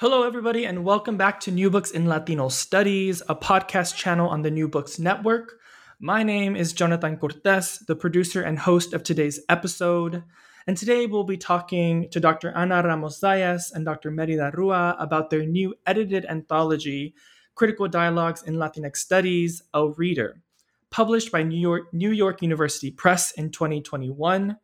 [0.00, 4.40] Hello, everybody, and welcome back to New Books in Latino Studies, a podcast channel on
[4.40, 5.58] the New Books Network.
[6.00, 10.24] My name is Jonathan Cortes, the producer and host of today's episode.
[10.66, 12.50] And today we'll be talking to Dr.
[12.56, 14.10] Ana Ramos Zayas and Dr.
[14.10, 17.14] Merida Rua about their new edited anthology,
[17.54, 20.40] Critical Dialogues in Latinx Studies, A Reader,
[20.88, 24.56] published by New York, New York University Press in 2021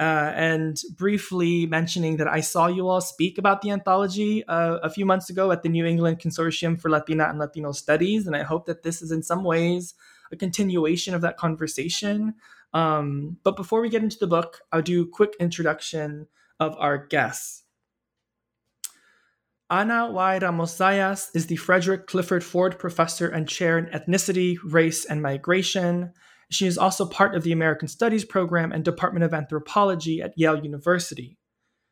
[0.00, 4.90] uh, and briefly mentioning that I saw you all speak about the anthology uh, a
[4.90, 8.42] few months ago at the New England Consortium for Latina and Latino Studies, and I
[8.42, 9.94] hope that this is in some ways
[10.30, 12.34] a continuation of that conversation.
[12.72, 16.28] Um, but before we get into the book, I'll do a quick introduction
[16.60, 17.64] of our guests.
[19.70, 20.38] Ana Y.
[20.38, 26.12] Ramos Zayas is the Frederick Clifford Ford Professor and Chair in Ethnicity, Race, and Migration
[26.50, 30.62] she is also part of the American Studies program and Department of Anthropology at Yale
[30.62, 31.38] University.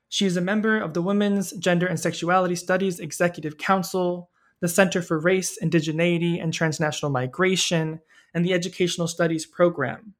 [0.08, 4.30] She is a member of the Women's Gender and Sexuality Studies Executive Council,
[4.60, 8.00] the Center for Race, Indigeneity, and Transnational Migration,
[8.32, 10.14] and the Educational Studies program.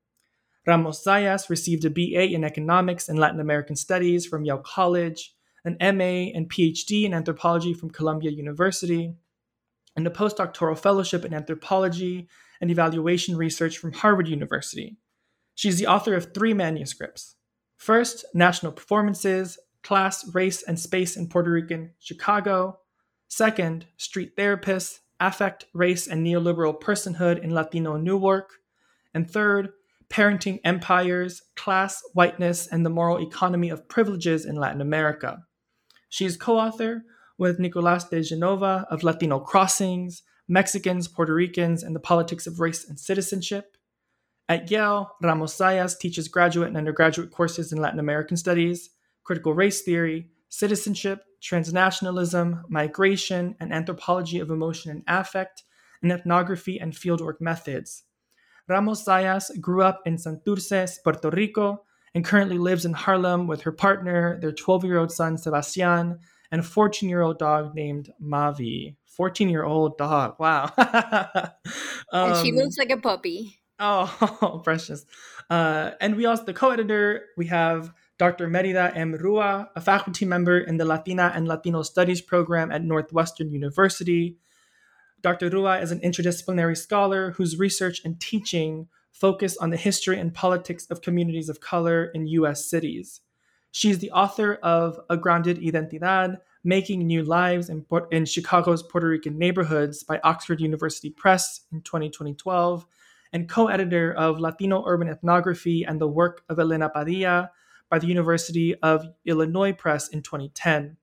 [0.66, 5.76] Ramos Zayas received a BA in Economics and Latin American Studies from Yale College, an
[5.80, 9.14] MA and PhD in Anthropology from Columbia University,
[9.96, 12.28] and a postdoctoral fellowship in Anthropology
[12.60, 14.96] and evaluation research from Harvard University.
[15.54, 17.36] She's the author of three manuscripts.
[17.76, 22.80] First, National Performances, Class, Race, and Space in Puerto Rican Chicago.
[23.28, 28.50] Second, Street Therapists, Affect, Race, and Neoliberal Personhood in Latino Newark.
[29.14, 29.70] And third,
[30.08, 35.42] Parenting Empires, Class, Whiteness, and the Moral Economy of Privileges in Latin America.
[36.08, 37.02] She is co author
[37.38, 42.88] with Nicolas de Genova of Latino Crossings, Mexicans, Puerto Ricans, and the Politics of Race
[42.88, 43.76] and Citizenship.
[44.48, 48.90] At Yale, Ramos Zayas teaches graduate and undergraduate courses in Latin American Studies,
[49.24, 55.64] Critical Race Theory, Citizenship, Transnationalism, Migration, and Anthropology of Emotion and Affect,
[56.02, 58.04] and Ethnography and Fieldwork Methods.
[58.68, 61.82] Ramos Zayas grew up in Santurce, Puerto Rico,
[62.14, 66.18] and currently lives in Harlem with her partner, their 12 year old son, Sebastian,
[66.50, 68.96] and a 14 year old dog named Mavi.
[69.06, 70.36] 14 year old dog.
[70.38, 70.72] Wow.
[70.76, 71.50] um,
[72.12, 73.58] and she looks like a puppy.
[73.78, 75.04] Oh, precious.
[75.50, 78.48] Uh, and we also, the co editor, we have Dr.
[78.48, 79.12] Merida M.
[79.12, 84.38] Rua, a faculty member in the Latina and Latino Studies program at Northwestern University.
[85.22, 85.50] Dr.
[85.50, 90.86] Rua is an interdisciplinary scholar whose research and teaching focus on the history and politics
[90.86, 92.68] of communities of color in U.S.
[92.68, 93.20] cities.
[93.76, 99.36] She's the author of A Grounded Identidad, Making New Lives in, in Chicago's Puerto Rican
[99.36, 102.86] Neighborhoods by Oxford University Press in 2012,
[103.34, 107.50] and co editor of Latino Urban Ethnography and the Work of Elena Padilla
[107.90, 110.96] by the University of Illinois Press in 2010.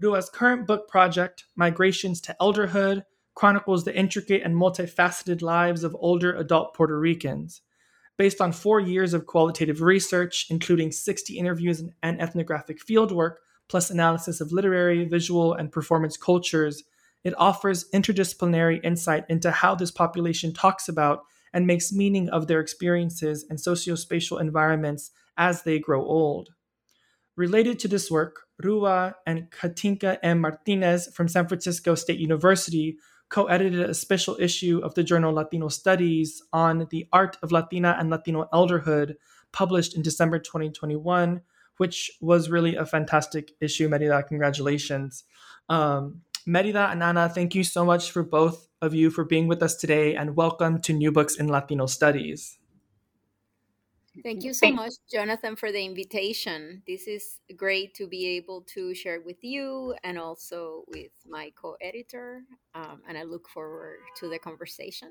[0.00, 3.04] Rua's current book project, Migrations to Elderhood,
[3.34, 7.60] chronicles the intricate and multifaceted lives of older adult Puerto Ricans.
[8.16, 13.36] Based on four years of qualitative research, including 60 interviews and ethnographic fieldwork,
[13.68, 16.84] plus analysis of literary, visual, and performance cultures,
[17.24, 22.60] it offers interdisciplinary insight into how this population talks about and makes meaning of their
[22.60, 26.50] experiences and socio-spatial environments as they grow old.
[27.36, 30.40] Related to this work, Rua and Katinka M.
[30.40, 32.96] Martinez from San Francisco State University
[33.28, 37.96] co edited a special issue of the journal Latino Studies on the art of Latina
[37.98, 39.16] and Latino elderhood,
[39.52, 41.40] published in December 2021,
[41.78, 43.88] which was really a fantastic issue.
[43.88, 45.24] Merida, congratulations.
[45.68, 49.62] Um, Merida and Ana, thank you so much for both of you for being with
[49.62, 52.58] us today and welcome to New Books in Latino Studies.
[54.22, 56.82] Thank you so much, Jonathan, for the invitation.
[56.86, 61.76] This is great to be able to share with you and also with my co
[61.80, 62.42] editor.
[62.74, 65.10] Um, and I look forward to the conversation.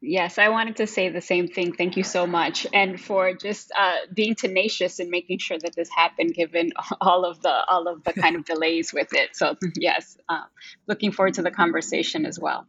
[0.00, 1.72] Yes, I wanted to say the same thing.
[1.72, 5.88] Thank you so much, and for just uh, being tenacious and making sure that this
[5.90, 9.34] happened, given all of the all of the kind of delays with it.
[9.34, 10.44] So yes, uh,
[10.86, 12.66] looking forward to the conversation as well.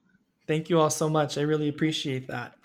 [0.48, 1.38] Thank you all so much.
[1.38, 2.56] I really appreciate that.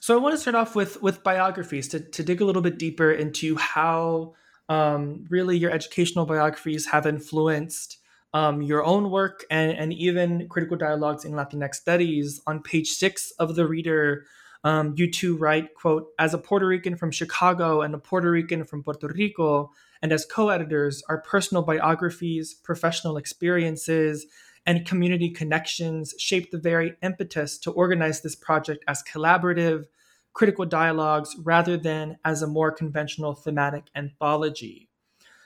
[0.00, 2.78] So I want to start off with with biographies to to dig a little bit
[2.78, 4.34] deeper into how
[4.68, 7.98] um, really your educational biographies have influenced
[8.32, 12.40] um, your own work and, and even critical dialogues in Latinx studies.
[12.46, 14.26] On page six of the reader,
[14.64, 18.64] um, you two write, quote, as a Puerto Rican from Chicago and a Puerto Rican
[18.64, 19.70] from Puerto Rico,
[20.02, 24.26] and as co-editors, our personal biographies, professional experiences,
[24.66, 29.84] and community connections shaped the very impetus to organize this project as collaborative,
[30.32, 34.88] critical dialogues rather than as a more conventional thematic anthology.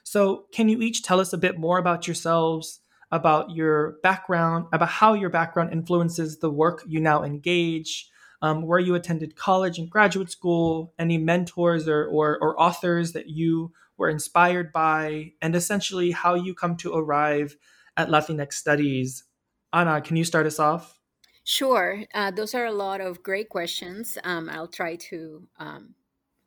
[0.04, 2.80] So, can you each tell us a bit more about yourselves,
[3.10, 8.08] about your background, about how your background influences the work you now engage,
[8.40, 13.28] um, where you attended college and graduate school, any mentors or, or, or authors that
[13.28, 17.56] you were inspired by, and essentially how you come to arrive
[17.98, 19.24] at Latinx Studies?
[19.72, 20.98] Anna, can you start us off?
[21.44, 22.04] Sure.
[22.14, 24.16] Uh, those are a lot of great questions.
[24.24, 25.94] Um, I'll try to um,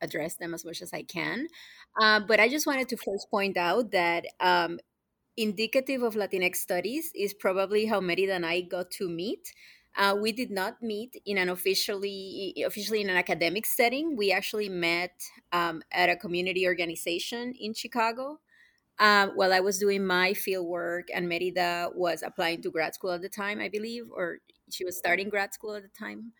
[0.00, 1.46] address them as much as I can.
[2.00, 4.78] Uh, but I just wanted to first point out that um,
[5.36, 9.52] indicative of Latinx studies is probably how Merida and I got to meet.
[9.94, 14.16] Uh, we did not meet in an officially officially in an academic setting.
[14.16, 15.20] We actually met
[15.52, 18.40] um, at a community organization in Chicago
[19.02, 23.10] uh, while I was doing my field work, and Merida was applying to grad school
[23.10, 24.38] at the time, I believe, or
[24.70, 26.30] she was starting grad school at the time.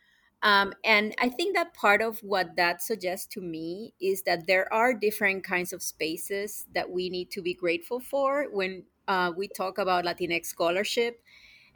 [0.45, 4.73] Um, and I think that part of what that suggests to me is that there
[4.73, 9.49] are different kinds of spaces that we need to be grateful for when uh, we
[9.49, 11.21] talk about Latinx scholarship.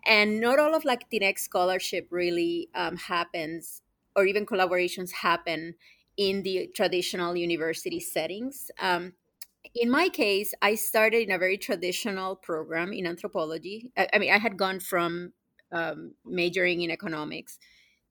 [0.06, 3.82] And not all of Latinx scholarship really um, happens,
[4.14, 5.74] or even collaborations happen
[6.16, 8.70] in the traditional university settings.
[8.80, 9.14] Um,
[9.74, 13.92] in my case, I started in a very traditional program in anthropology.
[13.96, 15.32] I, I mean, I had gone from
[15.72, 17.58] um, majoring in economics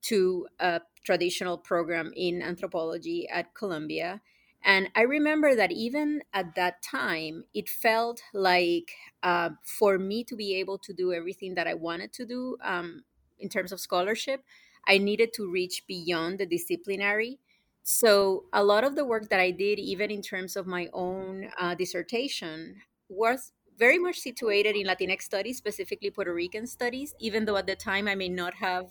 [0.04, 4.22] to a traditional program in anthropology at Columbia.
[4.64, 8.92] And I remember that even at that time, it felt like
[9.22, 13.04] uh, for me to be able to do everything that I wanted to do um,
[13.38, 14.44] in terms of scholarship,
[14.88, 17.40] I needed to reach beyond the disciplinary.
[17.88, 21.52] So, a lot of the work that I did, even in terms of my own
[21.60, 27.58] uh, dissertation, was very much situated in Latinx studies, specifically Puerto Rican studies, even though
[27.58, 28.88] at the time I may not have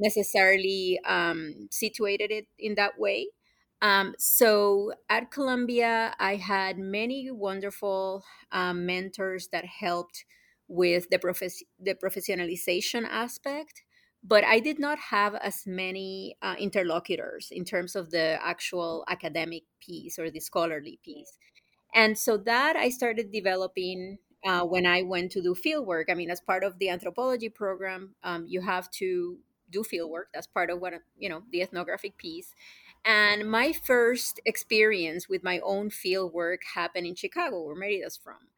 [0.00, 3.28] necessarily um, situated it in that way.
[3.80, 10.24] Um, so at Columbia, I had many wonderful um, mentors that helped
[10.66, 13.84] with the, profes- the professionalization aspect,
[14.24, 19.64] but I did not have as many uh, interlocutors in terms of the actual academic
[19.80, 21.38] piece or the scholarly piece.
[21.94, 26.08] And so that I started developing uh, when I went to do field work.
[26.10, 29.38] I mean, as part of the anthropology program, um, you have to
[29.70, 30.28] do field work.
[30.32, 32.54] That's part of what, you know, the ethnographic piece.
[33.04, 38.48] And my first experience with my own field work happened in Chicago, where Merida's from.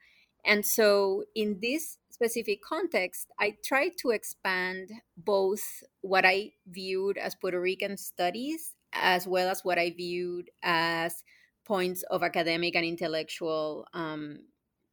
[0.47, 7.35] And so, in this specific context, I tried to expand both what I viewed as
[7.35, 11.23] Puerto Rican studies as well as what I viewed as
[11.65, 14.38] points of academic and intellectual um,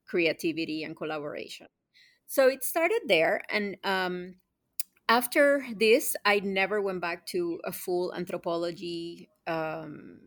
[0.06, 1.68] creativity and collaboration.
[2.28, 3.42] So it started there.
[3.50, 4.36] And um,
[5.08, 10.20] after this, I never went back to a full anthropology um,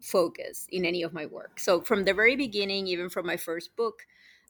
[0.00, 1.60] focus in any of my work.
[1.60, 4.02] So from the very beginning, even from my first book,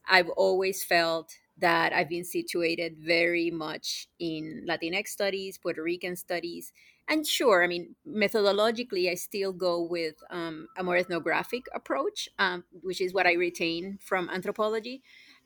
[0.07, 6.71] I've always felt that I've been situated very much in Latinx studies, Puerto Rican studies.
[7.07, 12.63] And sure, I mean, methodologically, I still go with um, a more ethnographic approach, um,
[12.81, 15.01] which is what I retain from anthropology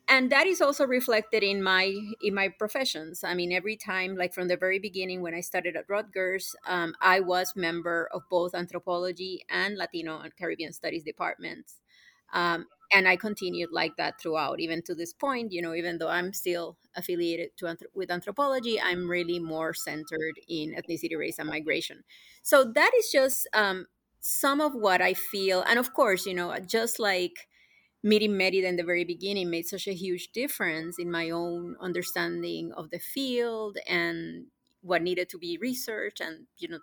[0.08, 4.34] and that is also reflected in my in my professions i mean every time like
[4.34, 8.56] from the very beginning when i started at rutgers um, i was member of both
[8.56, 11.81] anthropology and latino and caribbean studies departments
[12.34, 15.52] Um, and I continued like that throughout, even to this point.
[15.52, 20.76] You know, even though I'm still affiliated to with anthropology, I'm really more centered in
[20.76, 22.04] ethnicity, race, and migration.
[22.44, 23.88] So that is just um,
[24.20, 27.48] some of what I feel, and of course, you know, just like
[28.04, 32.72] meeting Merida in the very beginning made such a huge difference in my own understanding
[32.74, 34.48] of the field and
[34.82, 36.80] what needed to be researched and you know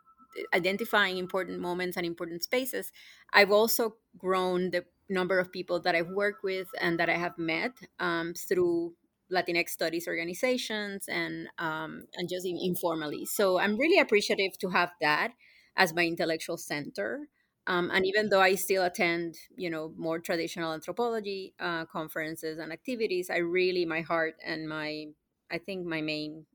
[0.55, 2.93] identifying important moments and important spaces
[3.33, 7.39] i've also grown the number of people that i've worked with and that i have
[7.39, 8.93] met um, through
[9.33, 15.33] latinx studies organizations and um, and just informally so i'm really appreciative to have that
[15.77, 17.29] as my intellectual center
[17.69, 22.73] um, and even though I still attend, you know, more traditional anthropology uh, conferences and
[22.73, 25.09] activities, I really, my heart and my,
[25.51, 26.47] I think my main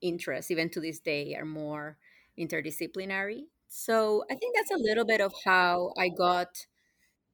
[0.00, 1.98] interests, even to this day, are more
[2.38, 3.46] interdisciplinary.
[3.68, 6.66] So I think that's a little bit of how I got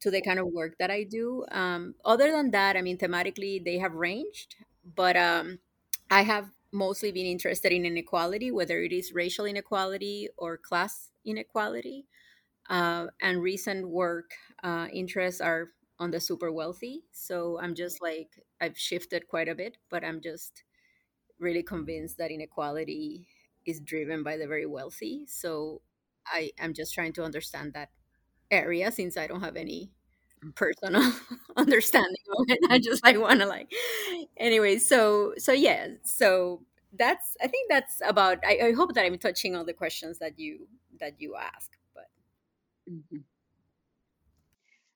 [0.02, 1.46] to the kind of work that I do.
[1.50, 5.60] Um, other than that, I mean, thematically, they have ranged, but um,
[6.10, 12.06] I have mostly been interested in inequality, whether it is racial inequality or class inequality.
[12.68, 14.30] Uh, and recent work
[14.62, 15.68] uh, interests are
[15.98, 17.02] on the super wealthy.
[17.12, 18.30] So I'm just like,
[18.60, 20.64] I've shifted quite a bit, but I'm just
[21.38, 23.28] really convinced that inequality
[23.66, 25.26] is driven by the very wealthy.
[25.26, 25.82] So
[26.26, 27.90] I am just trying to understand that
[28.52, 29.90] area since I don't have any
[30.54, 31.12] personal
[31.56, 32.58] understanding of it.
[32.70, 33.72] I just like want to like
[34.36, 34.78] anyway.
[34.78, 35.88] So so yeah.
[36.04, 38.38] So that's I think that's about.
[38.46, 40.68] I, I hope that I'm touching on the questions that you
[41.00, 41.70] that you ask.
[42.90, 43.18] Mm-hmm.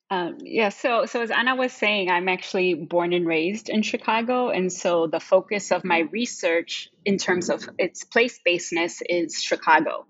[0.09, 4.51] Um, yeah, so so as Anna was saying, I'm actually born and raised in Chicago,
[4.51, 10.07] and so the focus of my research in terms of its place basedness is Chicago.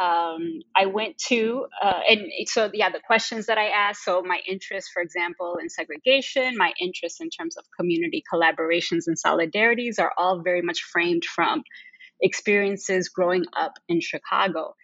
[0.00, 4.04] Um, I went to, uh, and so yeah, the questions that I asked.
[4.04, 9.16] So my interest, for example, in segregation, my interest in terms of community collaborations and
[9.16, 11.62] solidarities are all very much framed from
[12.20, 14.74] experiences growing up in Chicago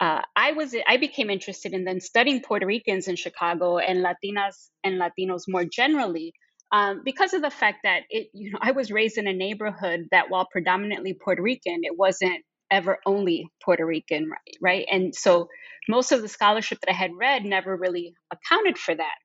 [0.00, 4.68] uh, I was I became interested in then studying Puerto Ricans in Chicago and Latinas
[4.84, 6.34] and Latinos more generally
[6.70, 10.06] um, because of the fact that it you know I was raised in a neighborhood
[10.12, 14.56] that while predominantly Puerto Rican, it wasn't ever only Puerto Rican, right?
[14.60, 14.86] right?
[14.90, 15.48] And so
[15.88, 19.16] most of the scholarship that I had read never really accounted for that.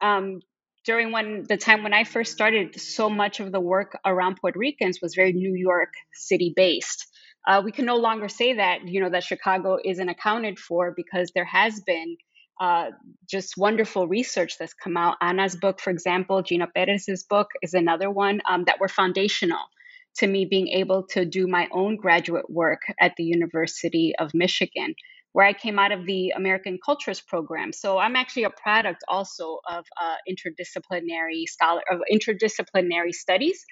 [0.00, 0.40] Um,
[0.86, 4.58] during when the time when I first started, so much of the work around Puerto
[4.58, 7.06] Ricans was very New York City based
[7.46, 11.30] uh, we can no longer say that you know that Chicago isn't accounted for because
[11.34, 12.16] there has been
[12.60, 12.90] uh,
[13.28, 15.16] just wonderful research that's come out.
[15.22, 19.64] Anna's book, for example, Gina Perez's book is another one um, that were foundational
[20.18, 24.94] to me being able to do my own graduate work at the University of Michigan,
[25.32, 27.72] where I came out of the American Cultures program.
[27.72, 33.64] So I'm actually a product also of uh, interdisciplinary scholar of interdisciplinary studies.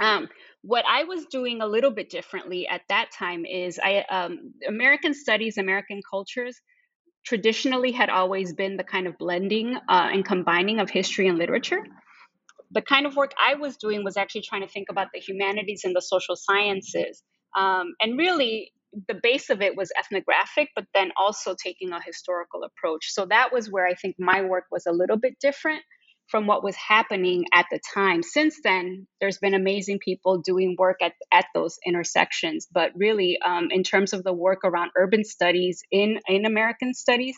[0.00, 0.28] Um,
[0.62, 5.14] what I was doing a little bit differently at that time is I um, American
[5.14, 6.60] studies, American cultures
[7.24, 11.82] traditionally had always been the kind of blending uh, and combining of history and literature.
[12.74, 15.82] The kind of work I was doing was actually trying to think about the humanities
[15.84, 17.22] and the social sciences.
[17.56, 18.72] Um, and really,
[19.08, 23.12] the base of it was ethnographic, but then also taking a historical approach.
[23.12, 25.82] So that was where I think my work was a little bit different
[26.28, 28.22] from what was happening at the time.
[28.22, 32.66] Since then, there's been amazing people doing work at, at those intersections.
[32.72, 37.36] But really, um, in terms of the work around urban studies in, in American studies,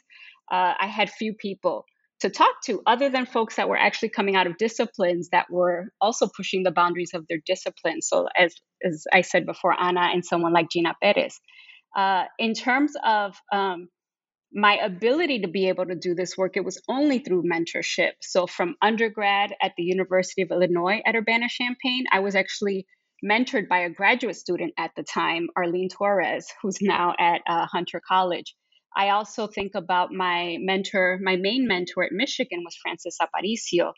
[0.51, 1.85] uh, I had few people
[2.27, 5.93] to talk to other than folks that were actually coming out of disciplines that were
[6.01, 8.03] also pushing the boundaries of their discipline.
[8.03, 8.55] So, as,
[8.85, 11.39] as I said before, Anna and someone like Gina Perez.
[11.97, 13.89] Uh, in terms of um,
[14.53, 18.13] my ability to be able to do this work, it was only through mentorship.
[18.21, 22.87] So, from undergrad at the University of Illinois at Urbana Champaign, I was actually
[23.25, 28.01] mentored by a graduate student at the time, Arlene Torres, who's now at uh, Hunter
[28.07, 28.55] College.
[28.97, 33.93] I also think about my mentor, my main mentor at Michigan was Frances Aparicio,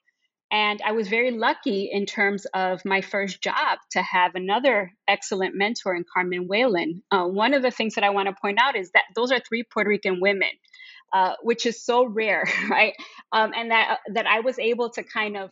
[0.51, 5.55] and I was very lucky in terms of my first job to have another excellent
[5.55, 7.03] mentor in Carmen Whalen.
[7.11, 9.41] Uh, one of the things that I want to point out is that those are
[9.41, 10.49] three Puerto Rican women,
[11.13, 12.95] uh, which is so rare, right?
[13.31, 15.51] Um, and that uh, that I was able to kind of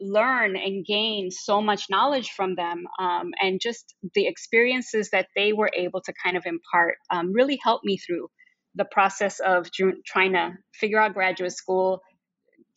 [0.00, 5.52] learn and gain so much knowledge from them, um, and just the experiences that they
[5.52, 8.28] were able to kind of impart um, really helped me through
[8.78, 9.68] the process of
[10.06, 12.00] trying to figure out graduate school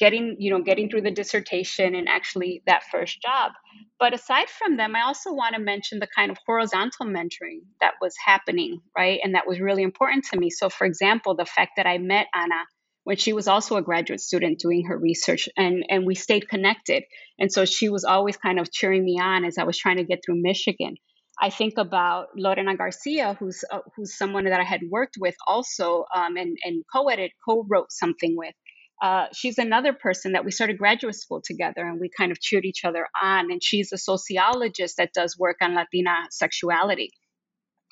[0.02, 3.52] getting you know getting through the dissertation and actually that first job.
[4.00, 7.94] But aside from them i also want to mention the kind of horizontal mentoring that
[8.02, 10.50] was happening right and that was really important to me.
[10.50, 12.62] So for example the fact that i met anna
[13.04, 17.04] when she was also a graduate student doing her research and and we stayed connected.
[17.38, 20.04] And so she was always kind of cheering me on as i was trying to
[20.04, 20.96] get through michigan
[21.42, 26.06] i think about lorena garcia who's uh, who's someone that i had worked with also
[26.16, 28.54] um, and and co-edited co-wrote something with.
[29.02, 32.66] Uh, she's another person that we started graduate school together and we kind of cheered
[32.66, 37.10] each other on and she's a sociologist that does work on latina sexuality.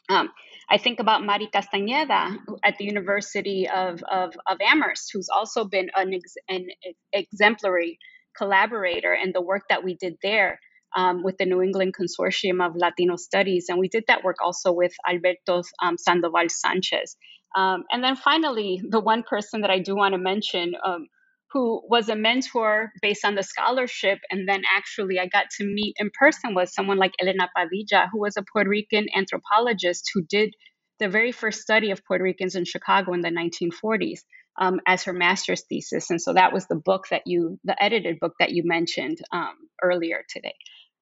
[0.08, 0.30] Um,
[0.70, 5.90] I think about Mari Castañeda at the University of, of, of Amherst, who's also been
[5.96, 6.68] an, ex, an
[7.12, 7.98] exemplary
[8.38, 10.60] collaborator in the work that we did there
[10.96, 13.66] um, with the New England Consortium of Latino Studies.
[13.70, 17.16] And we did that work also with Alberto um, Sandoval Sanchez.
[17.56, 21.08] Um, and then finally, the one person that I do want to mention um,
[21.52, 24.20] who was a mentor based on the scholarship.
[24.30, 28.20] And then actually, I got to meet in person was someone like Elena Padilla, who
[28.20, 30.54] was a Puerto Rican anthropologist who did
[31.00, 34.20] the very first study of Puerto Ricans in Chicago in the 1940s
[34.60, 36.10] um, as her master's thesis.
[36.10, 39.56] And so that was the book that you, the edited book that you mentioned um,
[39.82, 40.56] earlier today.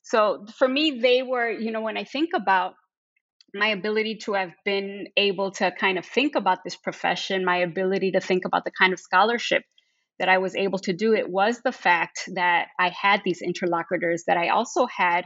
[0.10, 2.76] So for me, they were, you know, when I think about
[3.54, 8.12] my ability to have been able to kind of think about this profession, my ability
[8.12, 9.64] to think about the kind of scholarship
[10.20, 14.24] that I was able to do it was the fact that I had these interlocutors,
[14.28, 15.26] that I also had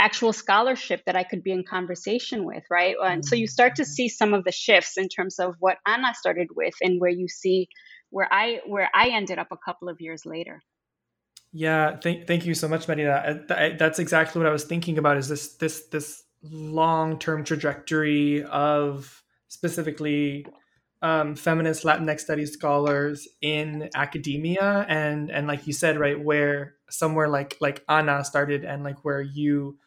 [0.00, 2.96] actual scholarship that I could be in conversation with, right?
[3.04, 6.14] And so you start to see some of the shifts in terms of what Anna
[6.14, 7.68] started with and where you see
[8.10, 10.60] where I where I ended up a couple of years later.
[11.52, 13.44] Yeah, thank thank you so much, Marina.
[13.48, 15.18] That's exactly what I was thinking about.
[15.18, 20.46] Is this this this long term trajectory of specifically
[21.02, 27.28] um, feminist Latinx studies scholars in academia, and and like you said, right, where somewhere
[27.28, 29.78] like like Ana started, and like where you,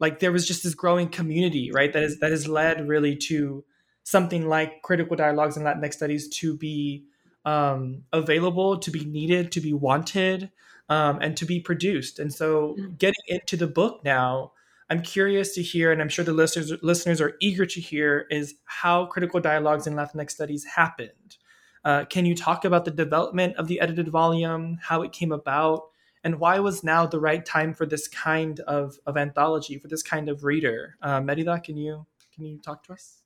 [0.00, 3.64] like there was just this growing community, right, that is that has led really to
[4.02, 7.04] something like critical dialogues in Latinx studies to be
[7.46, 10.50] um, available, to be needed, to be wanted,
[10.88, 12.18] um, and to be produced.
[12.18, 12.98] And so, mm.
[12.98, 14.52] getting into the book now
[14.90, 18.54] I'm curious to hear, and I'm sure the listeners listeners are eager to hear, is
[18.64, 21.38] how critical dialogues in Latinx studies happened.
[21.84, 25.88] Uh, can you talk about the development of the edited volume, how it came about,
[26.22, 30.02] and why was now the right time for this kind of, of anthology, for this
[30.02, 30.96] kind of reader?
[31.02, 33.23] Uh, Merida, can you can you talk to us?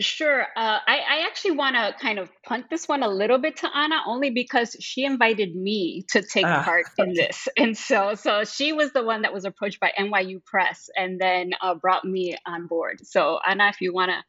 [0.00, 0.42] Sure.
[0.56, 3.76] Uh, I, I actually want to kind of punt this one a little bit to
[3.76, 6.62] Anna, only because she invited me to take ah.
[6.62, 10.44] part in this, and so so she was the one that was approached by NYU
[10.44, 13.00] Press, and then uh, brought me on board.
[13.04, 14.22] So Anna, if you want to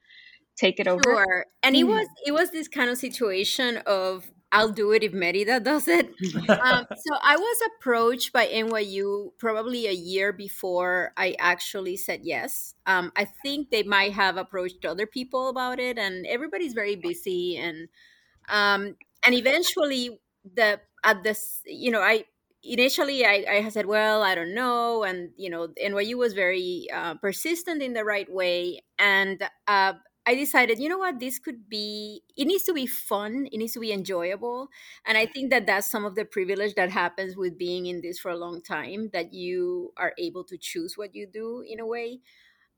[0.59, 1.01] take it over.
[1.03, 1.45] Sure.
[1.63, 1.89] And it mm-hmm.
[1.89, 6.07] was it was this kind of situation of I'll do it if Merida does it.
[6.49, 12.73] um, so I was approached by NYU probably a year before I actually said yes.
[12.85, 17.57] Um, I think they might have approached other people about it, and everybody's very busy.
[17.57, 17.87] And
[18.49, 20.19] um, and eventually,
[20.55, 22.25] the at this, you know, I
[22.63, 27.15] initially I, I said, well, I don't know, and you know, NYU was very uh,
[27.15, 29.93] persistent in the right way, and uh,
[30.29, 33.73] I decided, you know what, this could be, it needs to be fun, it needs
[33.73, 34.67] to be enjoyable.
[35.03, 38.19] And I think that that's some of the privilege that happens with being in this
[38.19, 41.85] for a long time, that you are able to choose what you do in a
[41.87, 42.19] way.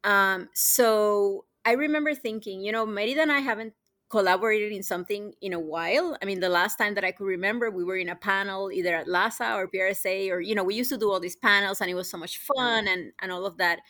[0.05, 3.73] Um, so I remember thinking, you know, Merida and I haven't
[4.09, 6.17] collaborated in something in a while.
[6.21, 8.95] I mean, the last time that I could remember, we were in a panel either
[8.95, 11.89] at LASA or PRSA, or, you know, we used to do all these panels and
[11.89, 13.81] it was so much fun and, and all of that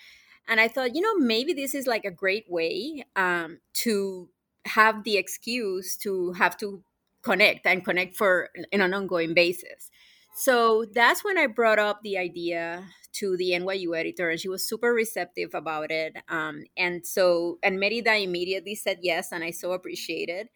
[0.47, 4.29] and i thought you know maybe this is like a great way um, to
[4.65, 6.83] have the excuse to have to
[7.21, 9.89] connect and connect for in an ongoing basis.
[10.33, 14.65] So that's when i brought up the idea to the nyu editor and she was
[14.65, 19.73] super receptive about it um, and so and merida immediately said yes and i so
[19.73, 20.47] appreciated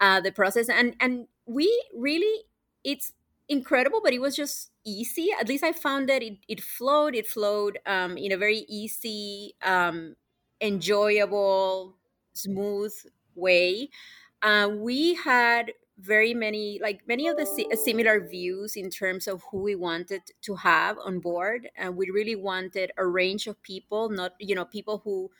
[0.00, 1.66] uh, the process and and we
[1.96, 2.42] really
[2.84, 3.14] it's
[3.48, 5.30] incredible but it was just easy.
[5.38, 7.14] At least I found that it, it flowed.
[7.14, 10.16] It flowed um, in a very easy, um,
[10.60, 11.96] enjoyable,
[12.34, 12.94] smooth
[13.34, 13.90] way.
[14.42, 19.42] Uh, we had very many, like many of the si- similar views in terms of
[19.50, 21.70] who we wanted to have on board.
[21.76, 25.30] And we really wanted a range of people, not, you know, people who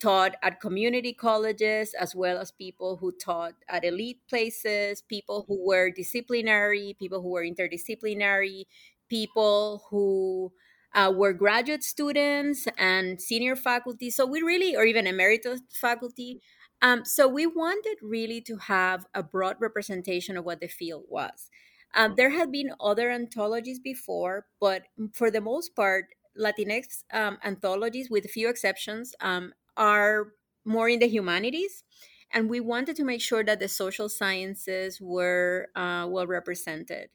[0.00, 5.66] taught at community colleges as well as people who taught at elite places, people who
[5.66, 8.64] were disciplinary, people who were interdisciplinary,
[9.08, 10.52] people who
[10.94, 14.10] uh, were graduate students and senior faculty.
[14.10, 16.40] So we really, or even emeritus faculty.
[16.80, 21.50] Um, so we wanted really to have a broad representation of what the field was.
[21.94, 26.06] Um, there had been other anthologies before, but for the most part,
[26.38, 30.34] Latinx um, anthologies, with a few exceptions, um, are
[30.66, 31.84] more in the humanities.
[32.30, 37.08] and we wanted to make sure that the social sciences were uh, well represented.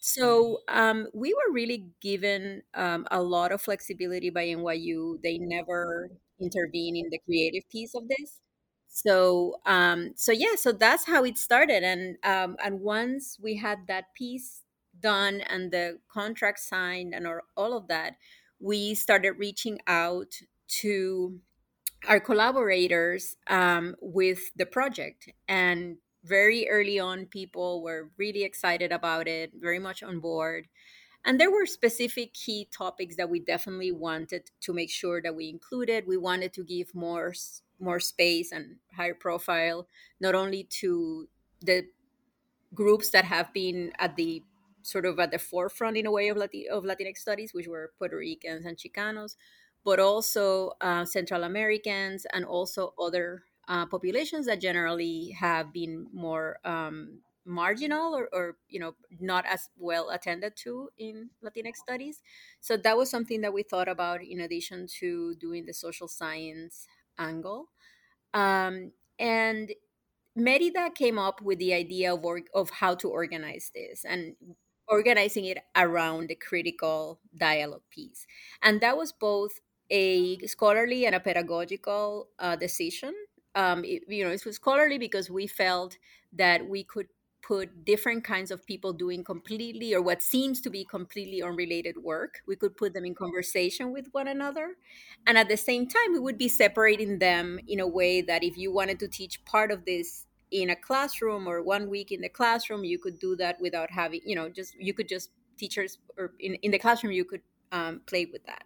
[0.00, 5.18] So um, we were really given um, a lot of flexibility by NYU.
[5.22, 8.40] They never intervene in the creative piece of this.
[8.88, 11.82] So um, so yeah, so that's how it started.
[11.82, 14.62] And um, and once we had that piece
[14.98, 17.26] done and the contract signed and
[17.56, 18.14] all of that,
[18.60, 20.32] we started reaching out
[20.68, 21.40] to
[22.08, 25.30] our collaborators um, with the project.
[25.48, 30.68] And very early on people were really excited about it very much on board.
[31.24, 35.48] And there were specific key topics that we definitely wanted to make sure that we
[35.48, 36.06] included.
[36.06, 37.34] We wanted to give more
[37.78, 39.86] more space and higher profile
[40.18, 41.28] not only to
[41.60, 41.86] the
[42.74, 44.42] groups that have been at the
[44.82, 47.92] sort of at the forefront in a way of, Latin, of Latinx studies, which were
[47.98, 49.36] Puerto Ricans and Chicanos,
[49.86, 56.58] but also uh, Central Americans and also other uh, populations that generally have been more
[56.64, 62.20] um, marginal or, or, you know not as well attended to in latinx studies.
[62.60, 66.88] So that was something that we thought about in addition to doing the social science
[67.16, 67.68] angle.
[68.34, 69.70] Um, and
[70.34, 74.34] merida came up with the idea of, or, of how to organize this and
[74.88, 78.26] organizing it around the critical dialogue piece.
[78.62, 83.14] And that was both a scholarly and a pedagogical uh, decision
[83.56, 85.96] um, it, you know, it was scholarly because we felt
[86.34, 87.08] that we could
[87.42, 92.42] put different kinds of people doing completely or what seems to be completely unrelated work.
[92.46, 94.74] We could put them in conversation with one another.
[95.26, 98.58] And at the same time, we would be separating them in a way that if
[98.58, 102.28] you wanted to teach part of this in a classroom or one week in the
[102.28, 106.32] classroom, you could do that without having, you know, just you could just teachers or
[106.40, 108.64] in, in the classroom, you could um, play with that.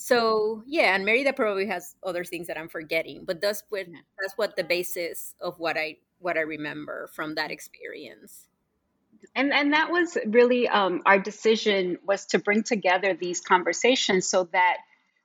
[0.00, 3.86] So yeah, and Merida probably has other things that I'm forgetting, but that's what
[4.20, 8.46] that's what the basis of what I what I remember from that experience.
[9.34, 14.48] And and that was really um, our decision was to bring together these conversations so
[14.52, 14.76] that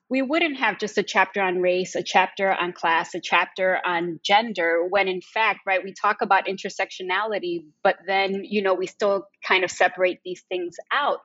[0.09, 4.19] we wouldn't have just a chapter on race, a chapter on class, a chapter on
[4.23, 9.27] gender, when in fact, right, we talk about intersectionality, but then, you know, we still
[9.47, 11.19] kind of separate these things out.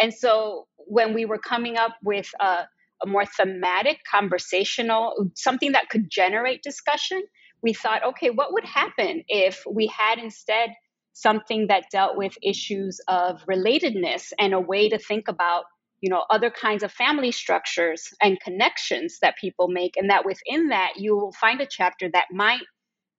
[0.00, 2.62] And so when we were coming up with uh,
[3.04, 7.22] a more thematic, conversational, something that could generate discussion,
[7.62, 10.70] we thought, okay, what would happen if we had instead
[11.12, 15.64] something that dealt with issues of relatedness and a way to think about
[16.00, 20.68] you know other kinds of family structures and connections that people make and that within
[20.68, 22.62] that you will find a chapter that might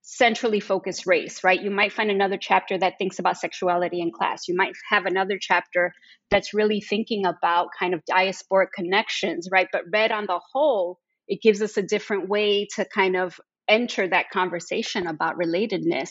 [0.03, 1.61] centrally focused race, right?
[1.61, 4.49] You might find another chapter that thinks about sexuality and class.
[4.49, 5.93] You might have another chapter
[6.29, 9.67] that's really thinking about kind of diasporic connections, right?
[9.71, 13.39] But read on the whole, it gives us a different way to kind of
[13.69, 16.09] enter that conversation about relatedness.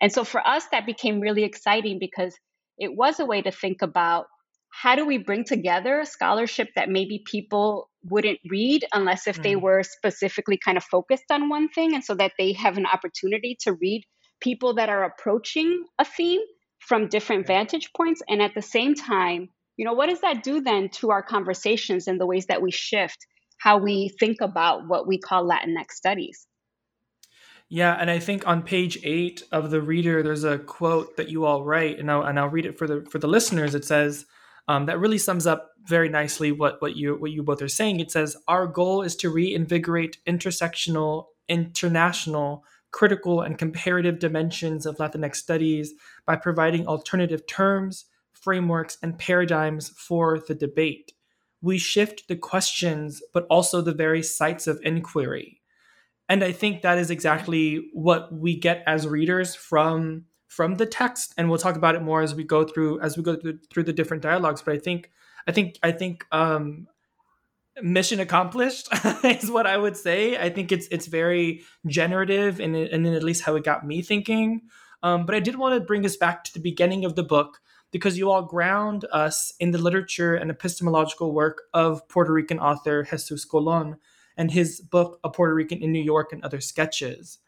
[0.00, 2.34] And so for us, that became really exciting because
[2.78, 4.24] it was a way to think about
[4.70, 9.42] how do we bring together scholarship that maybe people wouldn't read unless if mm.
[9.42, 12.86] they were specifically kind of focused on one thing and so that they have an
[12.86, 14.04] opportunity to read
[14.40, 16.40] people that are approaching a theme
[16.78, 17.58] from different yeah.
[17.58, 21.10] vantage points and at the same time you know what does that do then to
[21.10, 23.26] our conversations and the ways that we shift
[23.58, 26.46] how we think about what we call latinx studies
[27.70, 31.44] yeah, and I think on page eight of the reader, there's a quote that you
[31.44, 33.74] all write, and I'll, and I'll read it for the for the listeners.
[33.74, 34.26] It says,
[34.68, 38.00] um, that really sums up very nicely what what you what you both are saying.
[38.00, 45.36] It says our goal is to reinvigorate intersectional, international, critical, and comparative dimensions of Latinx
[45.36, 45.92] studies
[46.26, 51.12] by providing alternative terms, frameworks, and paradigms for the debate.
[51.60, 55.60] We shift the questions, but also the very sites of inquiry.
[56.28, 61.34] And I think that is exactly what we get as readers from from the text
[61.36, 63.82] and we'll talk about it more as we go through as we go through, through
[63.82, 65.10] the different dialogues but i think
[65.46, 66.86] i think i think um
[67.82, 68.88] mission accomplished
[69.24, 70.36] is what i would say.
[70.38, 74.62] I think it's it's very generative and and at least how it got me thinking.
[75.02, 77.60] Um, but i did want to bring us back to the beginning of the book
[77.90, 83.02] because you all ground us in the literature and epistemological work of puerto rican author
[83.02, 83.96] jesus colon
[84.38, 87.38] and his book a puerto rican in new york and other sketches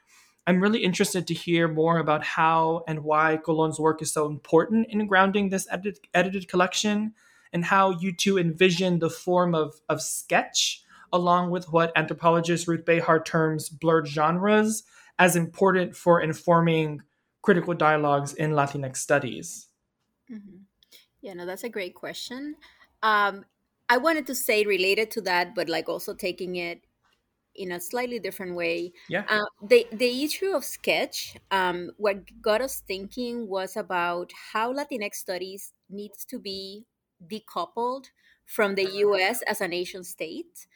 [0.47, 4.87] I'm really interested to hear more about how and why Colon's work is so important
[4.91, 7.15] in grounding this edit- edited collection
[7.53, 12.85] and how you two envision the form of, of sketch along with what anthropologist Ruth
[12.85, 14.85] Behar terms blurred genres
[15.19, 17.03] as important for informing
[17.43, 19.69] critical dialogues in Latinx studies?
[20.31, 20.59] Mm-hmm.
[21.23, 22.57] Yeah, no, that's a great question.
[23.03, 23.45] Um,
[23.89, 26.86] I wanted to say related to that, but like also taking it
[27.59, 28.93] in a slightly different way.
[29.09, 29.25] Yeah.
[29.29, 35.15] Uh, the the issue of sketch, um, what got us thinking was about how Latinx
[35.15, 36.87] studies needs to be
[37.25, 38.07] decoupled
[38.45, 39.43] from the U.S.
[39.43, 40.67] as a nation state.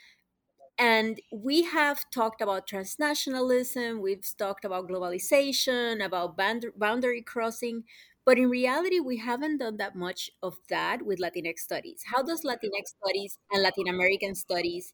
[0.78, 6.38] And we have talked about transnationalism, we've talked about globalization, about
[6.78, 7.84] boundary crossing,
[8.24, 12.02] but in reality, we haven't done that much of that with Latinx studies.
[12.06, 14.92] How does Latinx studies and Latin American studies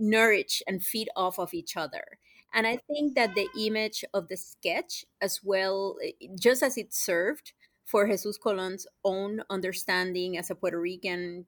[0.00, 2.18] nourish and feed off of each other.
[2.52, 6.92] And I think that the image of the sketch, as well, eh, just as it
[6.92, 7.52] served
[7.84, 11.46] for Jesus Colon's own understanding as a Puerto Rican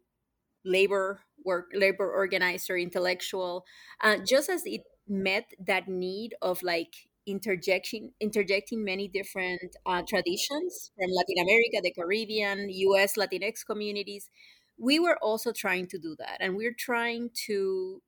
[0.64, 3.64] labor work labor organizer intellectual
[4.00, 6.94] uh, just as it met that need of like
[7.26, 14.30] interjecting interjecting many different uh, traditions from latin america the caribbean us latinx communities
[14.78, 18.00] we were also trying to do that and we're trying to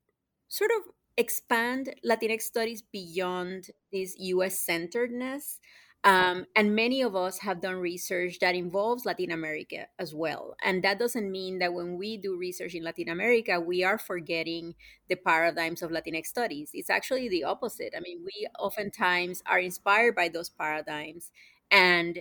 [0.47, 5.59] sort of expand Latinx studies beyond this US centeredness.
[6.03, 10.55] Um, and many of us have done research that involves Latin America as well.
[10.63, 14.75] And that doesn't mean that when we do research in Latin America, we are forgetting
[15.09, 16.69] the paradigms of Latinx studies.
[16.73, 17.95] It's actually the opposite.
[17.97, 21.31] I mean, we oftentimes are inspired by those paradigms
[21.71, 22.19] and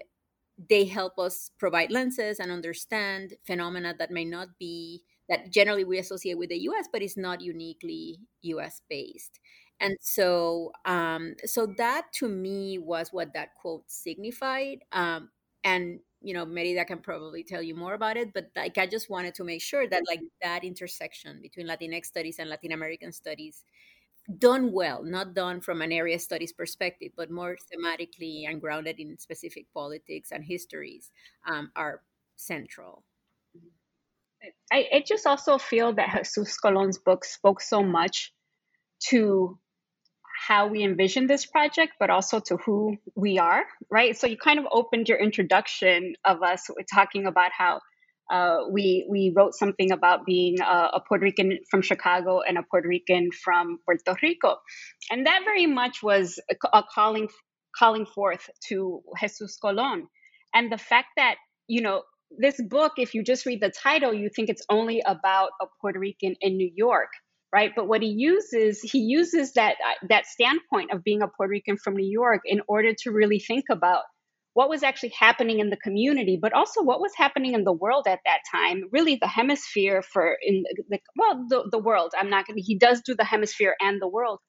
[0.57, 5.99] they help us provide lenses and understand phenomena that may not be that generally we
[5.99, 9.41] associate with the US, but it's not uniquely US based.
[9.81, 14.81] And so, um, so that to me was what that quote signified.
[14.93, 15.31] Um,
[15.65, 19.11] and you know, Merida can probably tell you more about it, but like I just
[19.11, 23.63] wanted to make sure that like that intersection between Latinx studies and Latin American studies
[24.39, 29.19] done well, not done from an area studies perspective, but more thematically and grounded in
[29.19, 31.11] specific politics and histories,
[31.47, 32.03] um, are
[32.37, 33.05] central.
[34.73, 38.33] I, I just also feel that Jesus Colon's book spoke so much
[39.09, 39.59] to
[40.47, 44.17] how we envision this project, but also to who we are, right?
[44.17, 47.81] So you kind of opened your introduction of us talking about how
[48.31, 52.63] uh, we we wrote something about being a, a, Puerto Rican from Chicago and a
[52.63, 54.57] Puerto Rican from Puerto Rico,
[55.11, 57.29] and that very much was a, a calling
[57.79, 60.09] calling forth to Jesus Colon,
[60.55, 61.37] and the fact that
[61.69, 62.03] you know
[62.39, 65.99] this book, if you just read the title, you think it's only about a Puerto
[65.99, 67.11] Rican in New York,
[67.53, 67.73] right?
[67.75, 69.77] But what he uses, he uses that
[70.09, 73.65] that standpoint of being a Puerto Rican from New York in order to really think
[73.71, 74.03] about
[74.55, 78.07] what was actually happening in the community, but also what was happening in the world
[78.09, 78.85] at that time.
[78.93, 82.13] Really, the hemisphere for in the well, the, the world.
[82.19, 82.57] I'm not going.
[82.57, 84.41] to He does do the hemisphere and the world.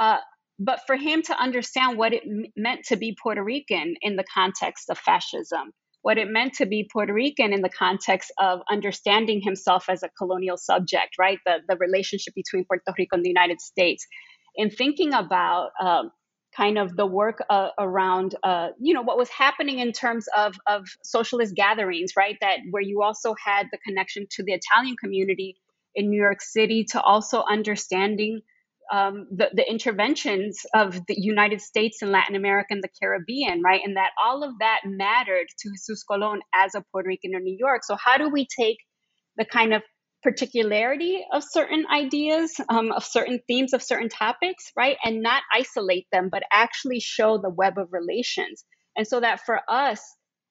[0.00, 0.18] Uh,
[0.58, 2.22] but for him to understand what it
[2.56, 5.72] meant to be Puerto Rican in the context of fascism,
[6.04, 10.10] what it meant to be Puerto Rican in the context of understanding himself as a
[10.10, 11.38] colonial subject, right?
[11.46, 14.06] The, the relationship between Puerto Rico and the United States.
[14.54, 16.10] In thinking about um,
[16.54, 20.56] kind of the work uh, around, uh, you know, what was happening in terms of,
[20.66, 22.36] of socialist gatherings, right?
[22.42, 25.56] That where you also had the connection to the Italian community
[25.94, 28.42] in New York City to also understanding
[28.92, 33.80] um, the, the interventions of the United States and Latin America and the Caribbean, right?
[33.84, 37.56] And that all of that mattered to Jesus Colon as a Puerto Rican in New
[37.58, 37.82] York.
[37.84, 38.78] So, how do we take
[39.36, 39.82] the kind of
[40.22, 44.96] particularity of certain ideas, um, of certain themes, of certain topics, right?
[45.04, 48.64] And not isolate them, but actually show the web of relations.
[48.96, 50.00] And so that for us,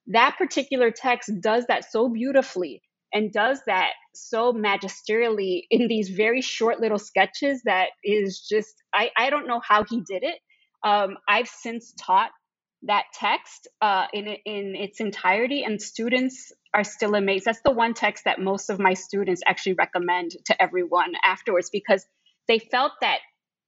[0.07, 2.81] that particular text does that so beautifully
[3.13, 9.09] and does that so magisterially in these very short little sketches that is just i,
[9.17, 10.39] I don't know how he did it.
[10.83, 12.31] Um, i've since taught
[12.83, 17.45] that text uh, in, in its entirety and students are still amazed.
[17.45, 22.05] That's the one text that most of my students actually recommend to everyone afterwards because
[22.47, 23.19] they felt that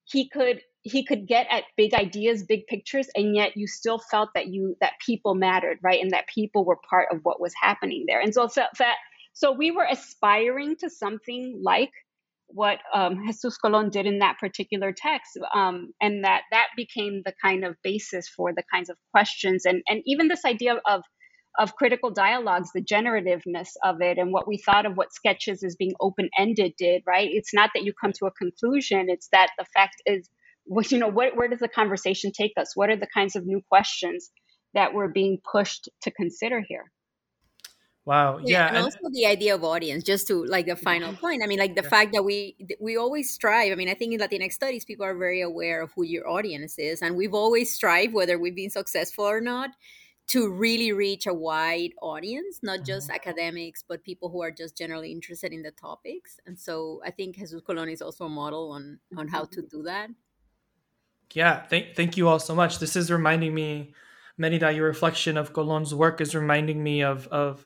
[0.06, 4.30] he could he could get at big ideas big pictures and yet you still felt
[4.36, 8.06] that you that people mattered right and that people were part of what was happening
[8.08, 8.20] there.
[8.20, 8.96] And so that
[9.36, 11.92] so we were aspiring to something like
[12.48, 17.34] what um, Jesus Colon did in that particular text, um, and that that became the
[17.44, 21.04] kind of basis for the kinds of questions and and even this idea of
[21.60, 25.78] of critical dialogues, the generativeness of it, and what we thought of what sketches as
[25.78, 27.04] being open ended did.
[27.08, 27.30] Right?
[27.32, 30.30] It's not that you come to a conclusion; it's that the fact is,
[30.66, 32.76] well, you know, what, where does the conversation take us?
[32.76, 34.32] What are the kinds of new questions
[34.76, 36.92] that we're being pushed to consider here?
[38.06, 38.38] Wow.
[38.38, 38.46] Yeah.
[38.46, 41.42] yeah and, and, also the idea of audience, just to like the final point.
[41.44, 41.90] I mean, like the yeah.
[41.90, 43.72] fact that we we always strive.
[43.72, 46.78] I mean, I think in Latinx studies, people are very aware of who your audience
[46.78, 49.72] is, and we've always strived, whether we've been successful or not,
[50.28, 53.16] to really reach a wide audience, not just mm-hmm.
[53.16, 56.40] academics, but people who are just generally interested in the topics.
[56.46, 59.82] And so I think Jesus Colon is also a model on on how to do
[59.84, 60.10] that.
[61.34, 62.78] Yeah, thank thank you all so much.
[62.78, 63.94] This is reminding me,
[64.38, 67.66] Merida, your reflection of Colon's work is reminding me of of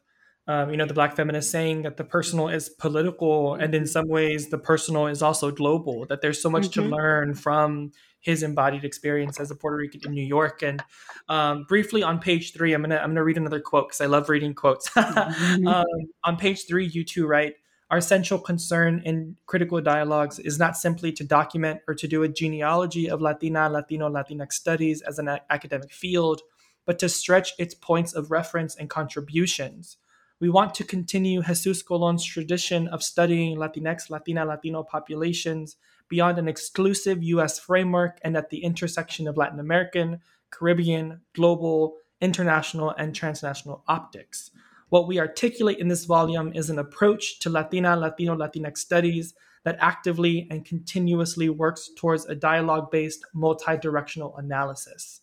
[0.49, 4.07] um, you know the black feminist saying that the personal is political and in some
[4.07, 6.89] ways the personal is also global that there's so much mm-hmm.
[6.89, 10.83] to learn from his embodied experience as a puerto rican in new york and
[11.29, 14.27] um, briefly on page three i'm gonna i'm gonna read another quote because i love
[14.27, 15.67] reading quotes mm-hmm.
[15.67, 15.85] um,
[16.23, 17.53] on page three you two write
[17.91, 22.27] our central concern in critical dialogues is not simply to document or to do a
[22.27, 26.41] genealogy of latina latino latinx studies as an a- academic field
[26.87, 29.97] but to stretch its points of reference and contributions
[30.39, 35.75] we want to continue Jesus Colon's tradition of studying Latinx, Latina, Latino populations
[36.07, 42.91] beyond an exclusive US framework and at the intersection of Latin American, Caribbean, global, international,
[42.91, 44.51] and transnational optics.
[44.87, 49.33] What we articulate in this volume is an approach to Latina, Latino, Latinx studies
[49.65, 55.19] that actively and continuously works towards a dialogue based, multi directional analysis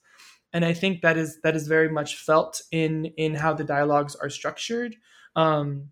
[0.57, 4.17] and I think that is that is very much felt in in how the dialogues
[4.17, 4.97] are structured.
[5.37, 5.91] Um,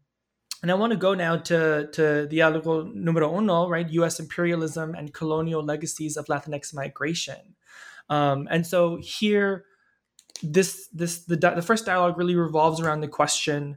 [0.63, 3.87] and I want to go now to to dialogo numero uno, right?
[3.91, 4.19] U.S.
[4.19, 7.57] imperialism and colonial legacies of Latinx migration.
[8.09, 9.67] Um, and so here,
[10.43, 13.77] this this the the first dialogue really revolves around the question,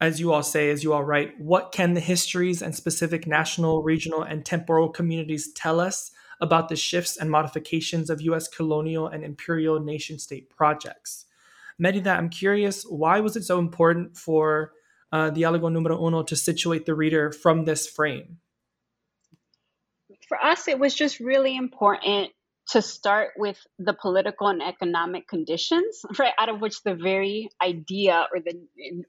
[0.00, 3.82] as you all say, as you all write, what can the histories and specific national,
[3.82, 9.24] regional, and temporal communities tell us about the shifts and modifications of US colonial and
[9.24, 11.26] imperial nation state projects.
[11.78, 14.72] Merida, I'm curious, why was it so important for
[15.12, 18.38] uh, Dialogo Numero Uno to situate the reader from this frame?
[20.28, 22.32] For us, it was just really important
[22.70, 28.26] to start with the political and economic conditions, right, out of which the very idea
[28.32, 28.60] or the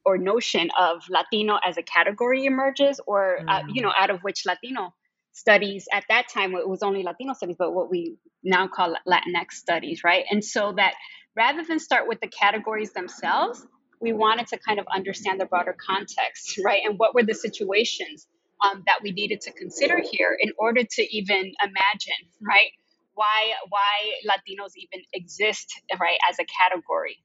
[0.05, 3.49] or notion of Latino as a category emerges, or mm.
[3.49, 4.93] uh, you know, out of which Latino
[5.31, 9.53] studies at that time it was only latino studies but what we now call latinx
[9.53, 10.25] studies right?
[10.29, 10.93] And so that
[11.35, 13.65] rather than start with the categories themselves
[14.01, 16.81] we wanted to kind of understand the broader context right?
[16.85, 18.27] And what were the situations
[18.63, 22.71] um, that we needed to consider here in order to even imagine right?
[23.15, 25.67] Why why latinos even exist
[25.99, 27.17] right as a category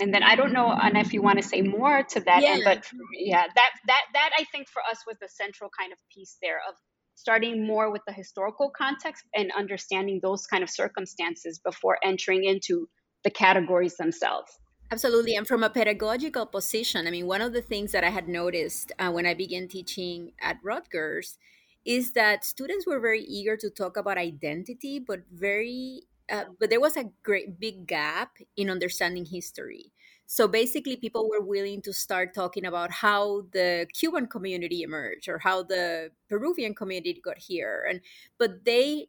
[0.00, 2.50] and then I don't know, Anna, if you want to say more to that yeah.
[2.50, 5.98] end, but yeah, that that that I think for us was the central kind of
[6.14, 6.74] piece there of
[7.14, 12.88] starting more with the historical context and understanding those kind of circumstances before entering into
[13.24, 14.52] the categories themselves.
[14.90, 15.34] Absolutely.
[15.34, 18.92] And from a pedagogical position, I mean, one of the things that I had noticed
[18.98, 21.36] uh, when I began teaching at Rutgers
[21.84, 26.80] is that students were very eager to talk about identity, but very uh, but there
[26.80, 29.92] was a great big gap in understanding history.
[30.26, 35.38] So basically, people were willing to start talking about how the Cuban community emerged or
[35.38, 38.00] how the Peruvian community got here, and
[38.36, 39.08] but they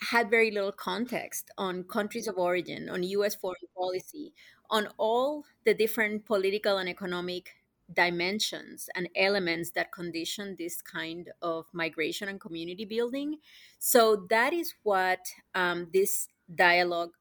[0.00, 3.34] had very little context on countries of origin, on U.S.
[3.34, 4.32] foreign policy,
[4.70, 7.50] on all the different political and economic
[7.92, 13.38] dimensions and elements that condition this kind of migration and community building.
[13.78, 17.12] So that is what um, this dialogue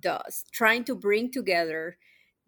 [0.00, 1.98] does, trying to bring together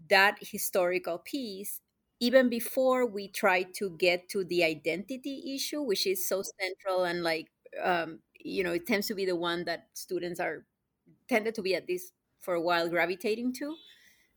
[0.08, 1.80] that historical piece
[2.20, 7.22] even before we try to get to the identity issue, which is so central and
[7.24, 7.50] like,
[7.82, 10.64] um, you know, it tends to be the one that students are
[11.28, 13.76] tended to be at least for a while gravitating to.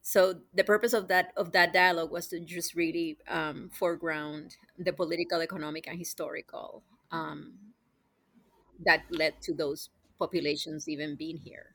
[0.02, 4.94] So the purpose of that of that dialogue was to just really um, foreground the
[4.94, 7.74] political, economic, and historical um,
[8.80, 11.75] that led to those populations even being here.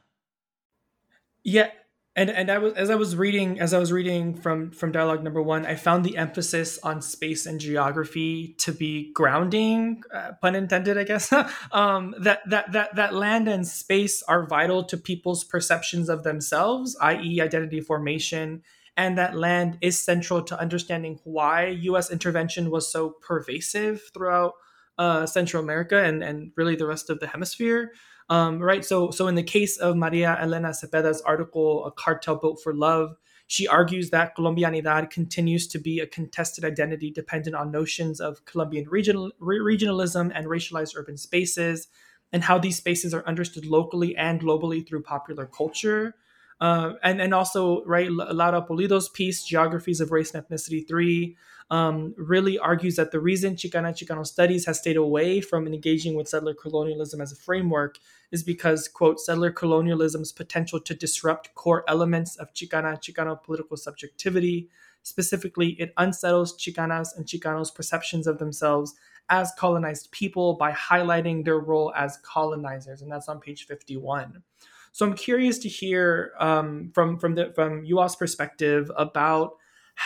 [1.43, 1.69] Yeah,
[2.15, 5.23] and and I was as I was reading as I was reading from from dialogue
[5.23, 10.55] number one, I found the emphasis on space and geography to be grounding, uh, pun
[10.55, 11.31] intended, I guess.
[11.71, 16.97] um, that that that that land and space are vital to people's perceptions of themselves,
[17.01, 18.61] i.e., identity formation,
[18.97, 22.11] and that land is central to understanding why U.S.
[22.11, 24.53] intervention was so pervasive throughout
[24.97, 27.93] uh, Central America and and really the rest of the hemisphere.
[28.31, 28.83] Um, right.
[28.83, 33.17] So, so in the case of Maria Elena Cepeda's article, "A Cartel Built for Love,"
[33.51, 38.87] She argues that Colombianidad continues to be a contested identity dependent on notions of Colombian
[38.87, 41.89] regional, regionalism and racialized urban spaces,
[42.31, 46.15] and how these spaces are understood locally and globally through popular culture.
[46.61, 51.35] Uh, and, and also, right, Laura Pulido's piece, Geographies of Race and Ethnicity 3,
[51.71, 56.27] um, really argues that the reason Chicana Chicano studies has stayed away from engaging with
[56.27, 57.97] settler colonialism as a framework
[58.29, 64.69] is because, quote, settler colonialism's potential to disrupt core elements of Chicana Chicano political subjectivity.
[65.03, 68.93] Specifically, it unsettles Chicanas and Chicanos' perceptions of themselves
[69.29, 73.01] as colonized people by highlighting their role as colonizers.
[73.01, 74.43] And that's on page 51.
[74.91, 79.53] So I'm curious to hear um, from from the from you all's perspective about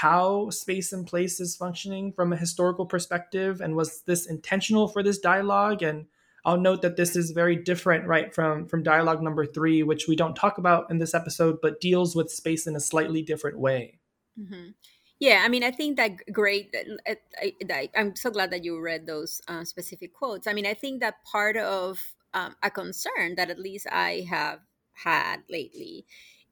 [0.02, 5.02] how space and place is functioning from a historical perspective and was this intentional for
[5.02, 5.82] this dialogue?
[5.82, 6.08] And
[6.44, 10.16] i'll note that this is very different right from from dialogue number three which we
[10.16, 14.00] don't talk about in this episode but deals with space in a slightly different way.
[14.38, 14.72] Mm-hmm.
[15.20, 16.76] yeah i mean i think that great
[17.72, 20.46] I, am so glad that you read those uh, specific quotes.
[20.46, 24.60] I mean i think that part of um, a concern that at least i have
[24.94, 26.06] had lately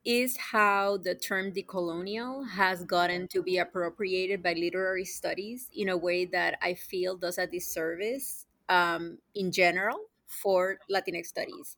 [0.05, 5.97] is how the term decolonial has gotten to be appropriated by literary studies in a
[5.97, 9.97] way that I feel does a disservice um, in general
[10.27, 11.77] for Latinx studies.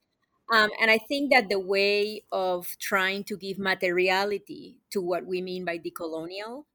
[0.52, 5.42] Um, and I think that the way of trying to give materiality to what we
[5.42, 6.66] mean by decolonial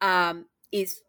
[0.00, 1.00] um, is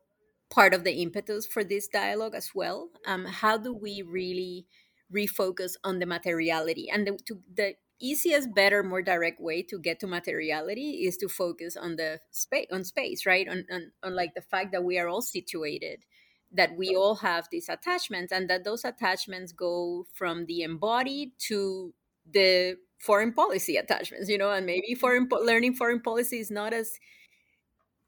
[0.49, 2.89] part of the impetus for this dialogue as well.
[3.05, 4.65] Um, how do we really
[5.13, 9.99] refocus on the materiality and the, to, the easiest better more direct way to get
[9.99, 13.47] to materiality is to focus on the space on space right?
[13.47, 16.05] On, on, on like the fact that we are all situated
[16.51, 21.93] that we all have these attachments and that those attachments go from the embodied to
[22.31, 24.51] the foreign policy attachments you know?
[24.51, 24.99] And maybe mm-hmm.
[24.99, 26.91] foreign learning foreign policy is not as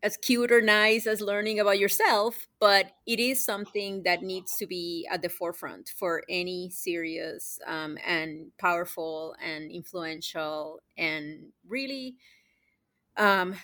[0.03, 4.67] as cute or nice as learning about yourself, but it is something that needs to
[4.67, 12.15] be at the forefront for any serious um, and powerful and influential and really
[13.17, 13.55] um,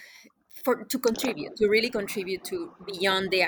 [0.63, 3.45] for to contribute to really contribute to beyond the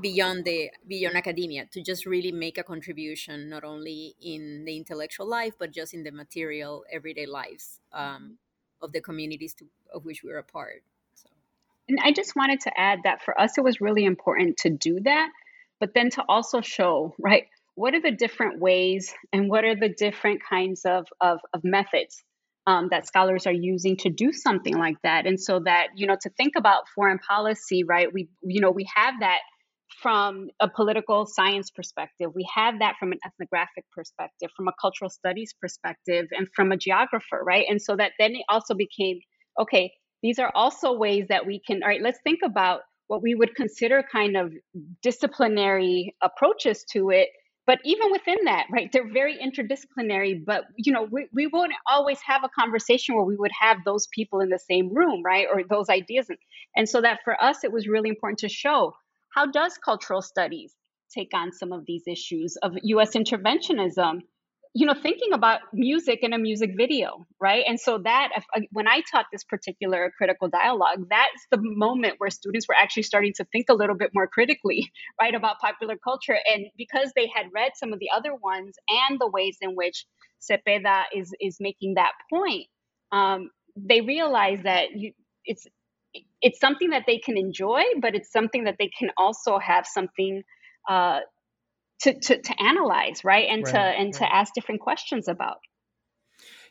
[0.00, 5.26] beyond the beyond academia to just really make a contribution not only in the intellectual
[5.26, 8.36] life but just in the material everyday lives um,
[8.82, 9.64] of the communities to,
[9.94, 10.82] of which we're a part
[11.88, 15.00] and I just wanted to add that for us, it was really important to do
[15.04, 15.28] that,
[15.80, 19.88] but then to also show, right, what are the different ways and what are the
[19.88, 22.22] different kinds of, of, of methods
[22.66, 25.26] um, that scholars are using to do something like that.
[25.26, 28.86] And so that, you know, to think about foreign policy, right, we, you know, we
[28.94, 29.38] have that
[30.00, 32.30] from a political science perspective.
[32.34, 36.76] We have that from an ethnographic perspective, from a cultural studies perspective, and from a
[36.76, 37.66] geographer, right?
[37.68, 39.18] And so that then it also became
[39.60, 39.92] okay,
[40.22, 43.54] these are also ways that we can, all right, let's think about what we would
[43.54, 44.52] consider kind of
[45.02, 47.28] disciplinary approaches to it.
[47.66, 50.44] But even within that, right, they're very interdisciplinary.
[50.44, 54.08] But, you know, we, we won't always have a conversation where we would have those
[54.12, 56.28] people in the same room, right, or those ideas.
[56.74, 58.94] And so that for us, it was really important to show
[59.34, 60.74] how does cultural studies
[61.14, 64.20] take on some of these issues of US interventionism
[64.74, 67.64] you know thinking about music in a music video right?
[67.66, 72.30] And so that uh, when i taught this particular critical dialogue that's the moment where
[72.30, 76.36] students were actually starting to think a little bit more critically right about popular culture.
[76.52, 80.06] And because they had read some of the other ones and the ways in which
[80.40, 82.66] cepeda is is making that point
[83.12, 85.12] um, they realize that you,
[85.44, 85.66] it's
[86.40, 90.42] it's something that they can enjoy but it's something that they can also have something
[90.88, 91.20] uh,
[92.02, 94.14] to, to, to analyze right and right, to and right.
[94.14, 95.58] to ask different questions about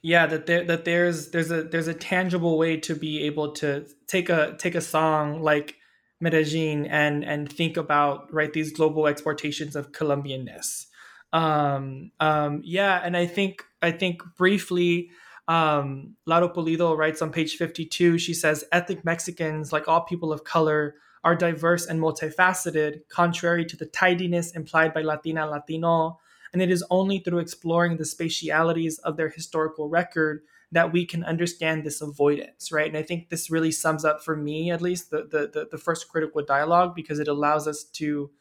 [0.01, 3.85] yeah that there that there's there's a there's a tangible way to be able to
[4.07, 5.75] take a take a song like
[6.21, 10.85] Medellin and and think about right these global exportations of Colombianness.
[11.33, 15.09] Um, um, yeah, and I think I think briefly,
[15.47, 18.17] um, Laura Pulido writes on page fifty two.
[18.19, 23.77] She says ethnic Mexicans, like all people of color, are diverse and multifaceted, contrary to
[23.77, 26.19] the tidiness implied by Latina Latino,
[26.53, 30.41] and it is only through exploring the spatialities of their historical record
[30.71, 32.87] that we can understand this avoidance, right?
[32.87, 36.09] And I think this really sums up for me, at least, the the, the, first
[36.09, 38.31] critical dialogue because it allows us to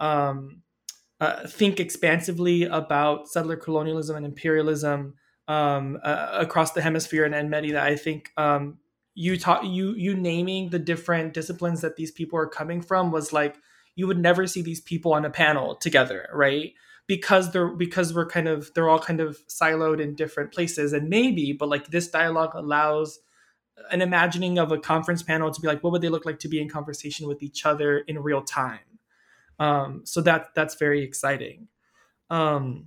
[0.00, 0.62] um,
[1.20, 5.14] uh, think expansively about settler colonialism and imperialism
[5.46, 8.78] um, uh, across the hemisphere and, and many that I think um,
[9.14, 13.32] you taught you you naming the different disciplines that these people are coming from was
[13.32, 13.56] like
[13.96, 16.72] you would never see these people on a panel together right
[17.06, 21.08] because they're because we're kind of they're all kind of siloed in different places and
[21.08, 23.20] maybe but like this dialogue allows
[23.90, 26.48] an imagining of a conference panel to be like, what would they look like to
[26.48, 28.78] be in conversation with each other in real time?
[29.58, 31.68] Um, so that that's very exciting.
[32.30, 32.86] Um,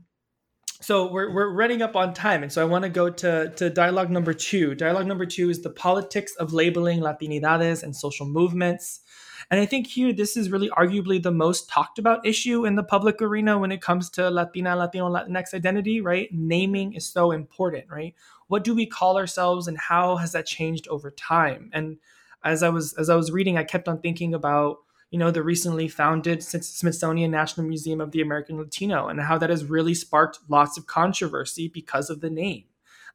[0.80, 3.70] so we're, we're running up on time and so i want to go to, to
[3.70, 4.76] dialogue number two.
[4.76, 9.02] Dialogue number two is the politics of labeling latinidades and social movements.
[9.50, 12.84] And i think here this is really arguably the most talked about issue in the
[12.84, 16.30] public arena when it comes to latina latino latinx identity right?
[16.32, 18.14] Naming is so important right?
[18.48, 21.70] What do we call ourselves and how has that changed over time?
[21.74, 21.98] And
[22.44, 24.78] as i was as i was reading i kept on thinking about
[25.12, 29.50] you know, the recently founded Smithsonian National Museum of the American Latino and how that
[29.50, 32.66] has really sparked lots of controversy because of the name.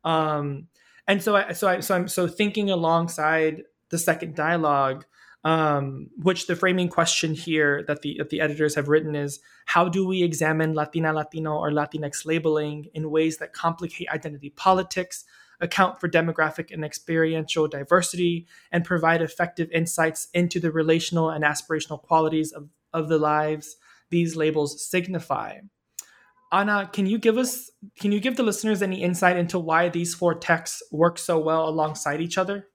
[0.04, 0.68] Um,
[1.06, 5.04] and so I, so I, so I'm so thinking alongside the second dialogue,
[5.44, 9.88] um, which the framing question here that the that the editors have written is how
[9.88, 15.24] do we examine Latina, Latino, or Latinx labeling in ways that complicate identity politics,
[15.62, 22.02] account for demographic and experiential diversity, and provide effective insights into the relational and aspirational
[22.02, 23.76] qualities of, of the lives
[24.10, 25.58] these labels signify.
[26.52, 30.14] Anna, can you give us can you give the listeners any insight into why these
[30.14, 32.68] four texts work so well alongside each other?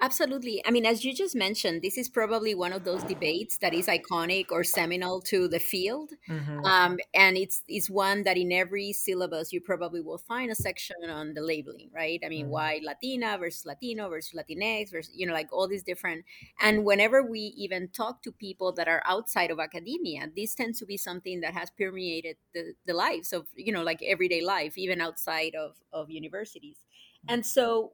[0.00, 0.62] Absolutely.
[0.64, 3.88] I mean, as you just mentioned, this is probably one of those debates that is
[3.88, 6.64] iconic or seminal to the field, mm-hmm.
[6.64, 10.96] um, and it's it's one that in every syllabus you probably will find a section
[11.08, 12.20] on the labeling, right?
[12.24, 12.52] I mean, mm-hmm.
[12.52, 16.24] why Latina versus Latino versus Latinx versus you know like all these different.
[16.60, 20.86] And whenever we even talk to people that are outside of academia, this tends to
[20.86, 25.00] be something that has permeated the the lives of you know like everyday life, even
[25.00, 26.84] outside of of universities.
[27.26, 27.92] And so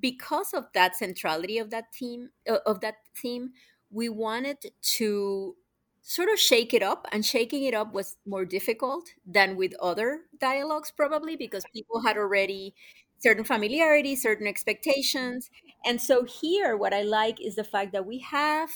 [0.00, 3.50] because of that centrality of that theme uh, of that theme
[3.90, 5.54] we wanted to
[6.02, 10.20] sort of shake it up and shaking it up was more difficult than with other
[10.38, 12.74] dialogues probably because people had already
[13.18, 15.50] certain familiarity certain expectations.
[15.86, 18.70] And so here what i like is the fact that we have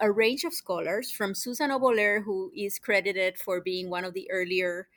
[0.00, 4.30] a range of scholars from susan oboler who is credited for being one of the
[4.30, 4.88] earlier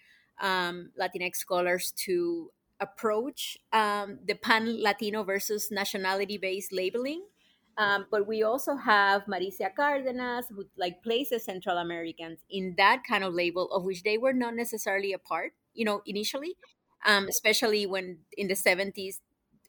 [0.41, 7.23] um, latinx scholars to approach um, the pan Latino versus nationality based labeling.
[7.77, 13.23] Um, but we also have Maritza Cardenas, who like places Central Americans in that kind
[13.23, 16.55] of label, of which they were not necessarily a part, you know, initially,
[17.05, 19.19] um, especially when in the 70s,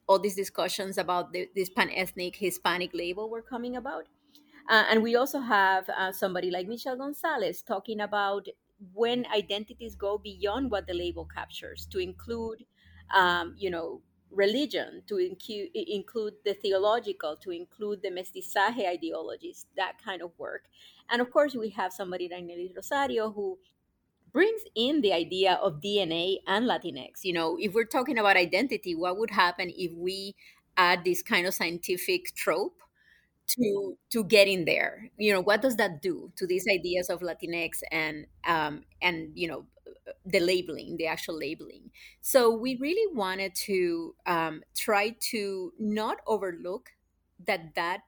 [0.06, 4.06] all these discussions about the, this pan ethnic Hispanic label were coming about.
[4.70, 8.46] Uh, and we also have uh, somebody like Michelle Gonzalez talking about
[8.94, 12.64] when identities go beyond what the label captures to include
[13.14, 19.94] um, you know, religion, to incu- include the theological, to include the mestizaje ideologies, that
[20.04, 20.64] kind of work.
[21.10, 23.58] And of course, we have somebody like Nelly Rosario who
[24.32, 27.24] brings in the idea of DNA and Latinx.
[27.24, 30.34] You know, if we're talking about identity, what would happen if we
[30.76, 32.80] add this kind of scientific trope
[33.48, 35.10] to to get in there?
[35.18, 39.48] You know, what does that do to these ideas of Latinx and um, and you
[39.48, 39.66] know
[40.24, 41.90] the labeling, the actual labeling.
[42.20, 46.90] So we really wanted to um, try to not overlook
[47.46, 48.00] that that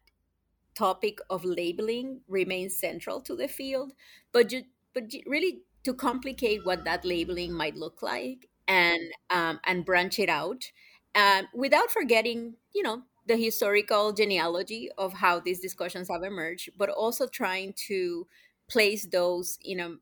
[0.74, 3.92] topic of labeling remains central to the field,
[4.32, 9.60] but you, but you really to complicate what that labeling might look like and um,
[9.64, 10.70] and branch it out,
[11.14, 16.88] uh, without forgetting, you know, the historical genealogy of how these discussions have emerged, but
[16.88, 18.26] also trying to
[18.68, 19.96] place those in a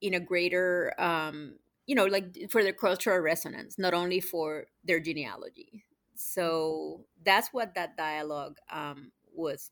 [0.00, 1.54] in a greater um,
[1.86, 5.84] you know like for their cultural resonance not only for their genealogy.
[6.14, 9.70] So that's what that dialogue um, was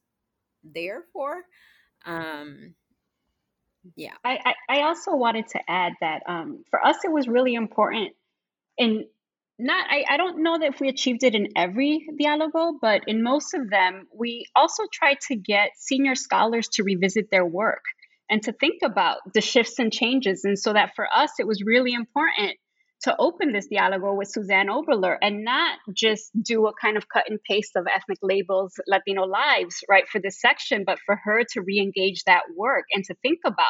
[0.65, 1.43] there for
[2.07, 2.75] um,
[3.97, 4.15] yeah.
[4.25, 8.13] I, I also wanted to add that um, for us it was really important
[8.79, 9.05] and
[9.59, 13.23] not I, I don't know that if we achieved it in every dialogo but in
[13.23, 17.83] most of them we also tried to get senior scholars to revisit their work
[18.31, 20.45] and to think about the shifts and changes.
[20.45, 22.57] And so that for us, it was really important
[23.03, 27.25] to open this dialogue with Suzanne Oboler and not just do a kind of cut
[27.29, 31.63] and paste of ethnic labels, Latino lives, right, for this section, but for her to
[31.63, 33.67] re engage that work and to think about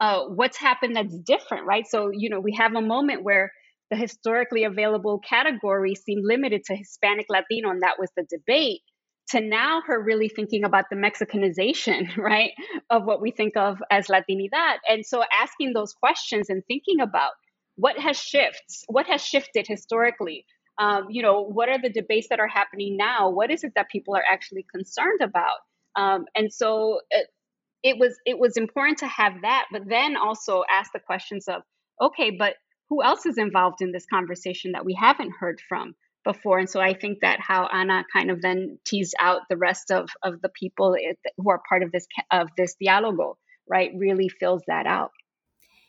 [0.00, 1.86] uh, what's happened that's different, right?
[1.86, 3.50] So, you know, we have a moment where
[3.90, 8.80] the historically available category seemed limited to Hispanic Latino, and that was the debate
[9.30, 12.52] to now her really thinking about the Mexicanization, right,
[12.90, 14.78] of what we think of as Latinidad.
[14.88, 17.32] And so asking those questions and thinking about
[17.76, 20.44] what has shifts, what has shifted historically,
[20.78, 23.30] um, you know, what are the debates that are happening now?
[23.30, 25.58] What is it that people are actually concerned about?
[25.96, 27.28] Um, and so it,
[27.82, 31.62] it was it was important to have that, but then also ask the questions of,
[32.00, 32.54] okay, but
[32.88, 35.94] who else is involved in this conversation that we haven't heard from?
[36.24, 36.58] Before.
[36.58, 40.08] And so I think that how Anna kind of then teased out the rest of,
[40.22, 40.96] of the people
[41.36, 43.34] who are part of this of this dialogo,
[43.68, 45.10] right, really fills that out.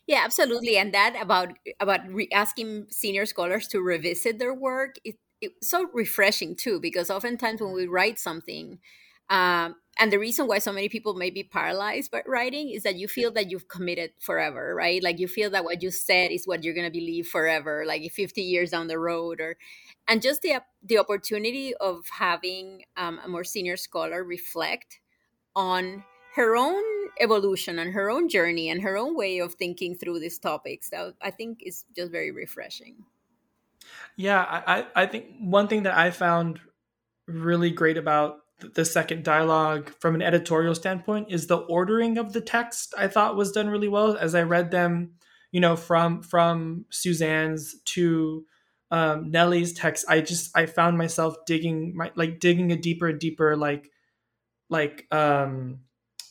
[0.08, 0.78] Yeah, absolutely.
[0.78, 5.88] And that about about re- asking senior scholars to revisit their work, it, it's so
[5.94, 8.80] refreshing too, because oftentimes when we write something,
[9.30, 12.96] um, and the reason why so many people may be paralyzed by writing is that
[12.96, 15.02] you feel that you've committed forever, right?
[15.04, 18.12] Like you feel that what you said is what you're going to believe forever, like
[18.12, 19.58] 50 years down the road, or
[20.08, 25.00] and just the the opportunity of having um, a more senior scholar reflect
[25.56, 26.82] on her own
[27.20, 31.14] evolution and her own journey and her own way of thinking through these topics that
[31.22, 33.04] i think is just very refreshing
[34.16, 36.62] yeah i i think one thing that i found
[37.28, 38.40] really great about
[38.76, 43.36] the second dialogue from an editorial standpoint is the ordering of the text i thought
[43.36, 45.12] was done really well as i read them
[45.52, 48.46] you know from from suzanne's to
[48.92, 53.20] um, Nelly's text, I just I found myself digging my like digging a deeper and
[53.20, 53.90] deeper like
[54.70, 55.80] like um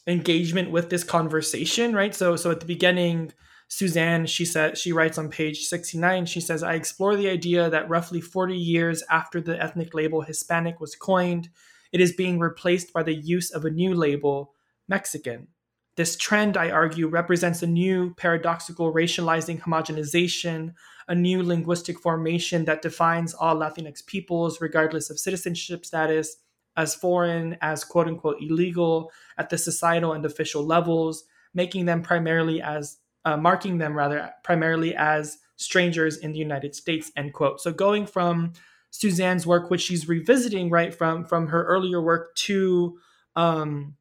[0.07, 2.15] engagement with this conversation, right?
[2.15, 3.33] So so at the beginning,
[3.69, 7.89] Suzanne, she said she writes on page 69, she says, I explore the idea that
[7.89, 11.49] roughly 40 years after the ethnic label Hispanic was coined,
[11.93, 14.55] it is being replaced by the use of a new label,
[14.89, 15.49] Mexican.
[15.97, 20.75] This trend, I argue, represents a new paradoxical racializing homogenization
[21.11, 26.37] a new linguistic formation that defines all Latinx peoples, regardless of citizenship status,
[26.77, 32.63] as foreign, as quote unquote illegal at the societal and official levels, making them primarily
[32.63, 37.61] as, uh, marking them rather, primarily as strangers in the United States, end quote.
[37.61, 38.53] So going from
[38.91, 42.99] Suzanne's work, which she's revisiting, right, from, from her earlier work to,
[43.37, 43.97] um,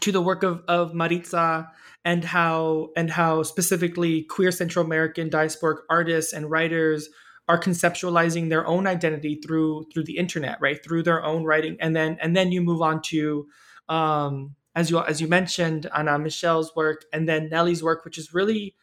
[0.00, 1.70] to the work of, of Maritza
[2.04, 7.08] and how and how specifically queer Central American diasporic artists and writers
[7.48, 10.82] are conceptualizing their own identity through through the internet, right?
[10.84, 13.46] Through their own writing, and then and then you move on to
[13.88, 18.32] um, as you as you mentioned Anna Michelle's work, and then Nelly's work, which is
[18.32, 18.74] really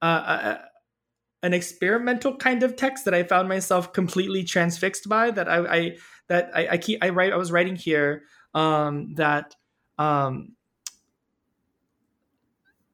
[0.00, 0.60] uh, a,
[1.42, 5.30] an experimental kind of text that I found myself completely transfixed by.
[5.30, 5.96] That I, I
[6.28, 8.22] that I, I keep I write I was writing here
[8.54, 9.54] um, that
[9.98, 10.54] um,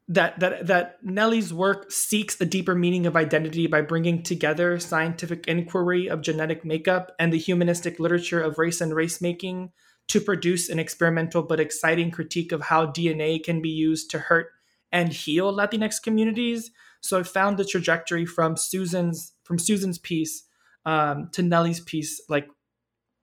[0.09, 5.47] that that that Nelly's work seeks a deeper meaning of identity by bringing together scientific
[5.47, 9.71] inquiry of genetic makeup and the humanistic literature of race and race making
[10.09, 14.49] to produce an experimental but exciting critique of how DNA can be used to hurt
[14.91, 16.71] and heal Latinx communities.
[17.01, 20.45] So I found the trajectory from Susan's from Susan's piece
[20.85, 22.49] um, to Nelly's piece like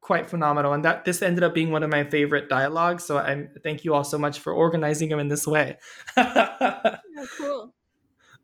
[0.06, 0.74] quite phenomenal.
[0.74, 3.04] And that this ended up being one of my favorite dialogues.
[3.04, 5.78] So i thank you all so much for organizing them in this way.
[7.18, 7.74] Oh, cool.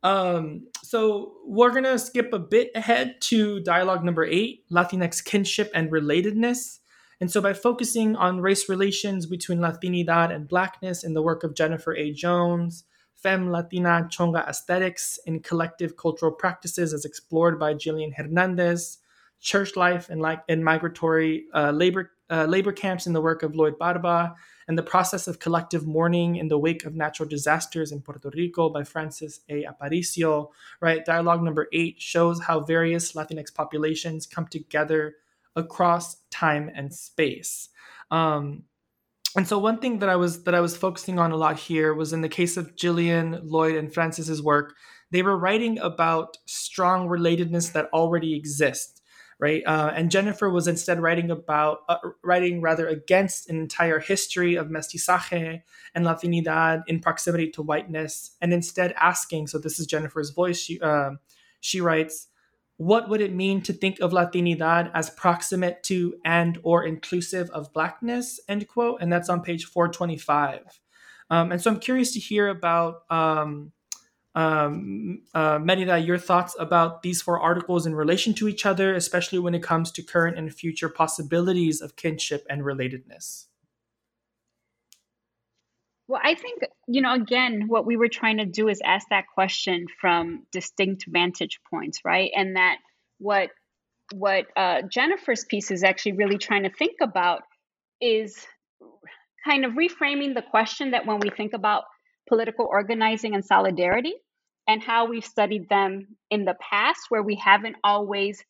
[0.01, 5.91] Um so we're gonna skip a bit ahead to dialogue number eight latinx kinship and
[5.91, 6.79] relatedness.
[7.19, 11.53] And so by focusing on race relations between latinidad and blackness in the work of
[11.53, 12.13] jennifer a.
[12.13, 12.85] Jones
[13.21, 18.99] femme latina chonga aesthetics in collective cultural practices as explored by jillian hernandez
[19.39, 23.55] church life and like in migratory uh, labor uh, labor camps in the work of
[23.55, 24.33] Lloyd Barba,
[24.67, 28.69] and the process of collective mourning in the wake of natural disasters in Puerto Rico
[28.69, 29.65] by Frances A.
[29.65, 30.49] Aparicio.
[30.79, 35.15] Right, dialogue number eight shows how various Latinx populations come together
[35.57, 37.67] across time and space.
[38.09, 38.63] Um,
[39.35, 41.93] and so one thing that I was that I was focusing on a lot here
[41.93, 44.75] was in the case of Jillian, Lloyd, and Frances's work,
[45.11, 49.01] they were writing about strong relatedness that already exists
[49.41, 49.63] right?
[49.65, 54.67] Uh, and Jennifer was instead writing about, uh, writing rather against an entire history of
[54.67, 55.63] mestizaje
[55.95, 59.47] and Latinidad in proximity to whiteness, and instead asking.
[59.47, 60.59] So this is Jennifer's voice.
[60.59, 61.11] She uh,
[61.59, 62.27] she writes,
[62.77, 67.71] "What would it mean to think of Latinidad as proximate to and or inclusive of
[67.73, 69.01] blackness?" End quote.
[69.01, 70.61] And that's on page four twenty five.
[71.29, 73.03] Um, and so I'm curious to hear about.
[73.09, 73.71] Um,
[74.33, 79.39] um, uh, Merida, your thoughts about these four articles in relation to each other, especially
[79.39, 83.47] when it comes to current and future possibilities of kinship and relatedness.
[86.11, 86.59] Well, I think,
[86.89, 91.05] you know, again, what we were trying to do is ask that question from distinct
[91.07, 92.29] vantage points, right?
[92.35, 92.79] And that
[93.19, 93.51] what
[94.13, 97.43] what uh, Jennifer's piece is actually really trying to think about
[98.01, 98.45] is
[99.47, 101.85] kind of reframing the question that when we think about
[102.27, 104.15] political organizing and solidarity
[104.67, 108.43] and how we've studied them in the past, where we haven't always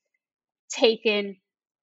[0.72, 1.36] taken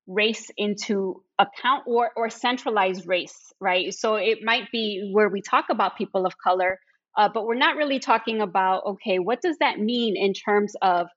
[0.09, 3.95] race into account or, or centralized race, right?
[3.95, 6.81] So it might be where we talk about people of color,
[7.17, 11.09] uh, but we're not really talking about, okay, what does that mean in terms of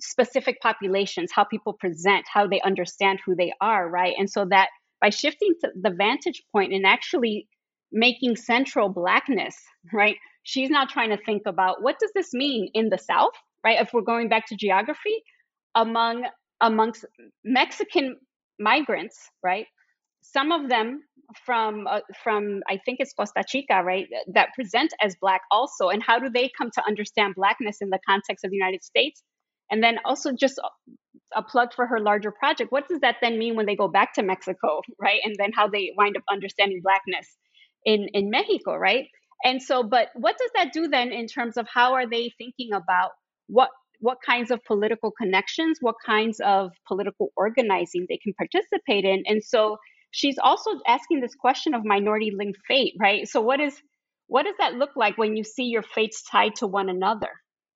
[0.00, 4.14] specific populations, how people present, how they understand who they are, right?
[4.18, 4.68] And so that
[5.00, 7.48] by shifting to the vantage point and actually
[7.92, 9.56] making central blackness,
[9.92, 10.16] right?
[10.42, 13.32] She's not trying to think about what does this mean in the South,
[13.64, 13.80] right?
[13.80, 15.22] If we're going back to geography,
[15.74, 16.24] among
[16.60, 17.04] amongst
[17.44, 18.16] Mexican
[18.58, 19.66] migrants, right?
[20.22, 21.02] Some of them
[21.44, 24.06] from uh, from I think it's Costa Chica, right?
[24.32, 27.98] That present as black also, and how do they come to understand blackness in the
[28.08, 29.22] context of the United States?
[29.70, 30.60] And then also just
[31.34, 32.70] a plug for her larger project.
[32.70, 35.20] What does that then mean when they go back to Mexico, right?
[35.24, 37.36] And then how they wind up understanding blackness
[37.84, 39.06] in in Mexico, right?
[39.44, 42.72] And so, but what does that do then in terms of how are they thinking
[42.72, 43.10] about
[43.48, 43.70] what
[44.00, 49.22] what kinds of political connections, what kinds of political organizing they can participate in?
[49.26, 49.78] And so
[50.10, 53.28] she's also asking this question of minority linked fate, right?
[53.28, 53.80] So what is
[54.28, 57.28] what does that look like when you see your fates tied to one another?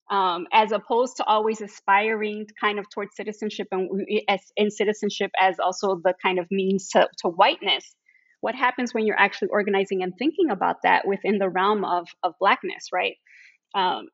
[0.10, 5.60] Um, as opposed to always aspiring kind of towards citizenship and as in citizenship as
[5.60, 7.96] also the kind of means to, to whiteness
[8.42, 12.34] what happens when you're actually organizing and thinking about that within the realm of of
[12.40, 13.18] blackness right
[13.76, 14.08] um,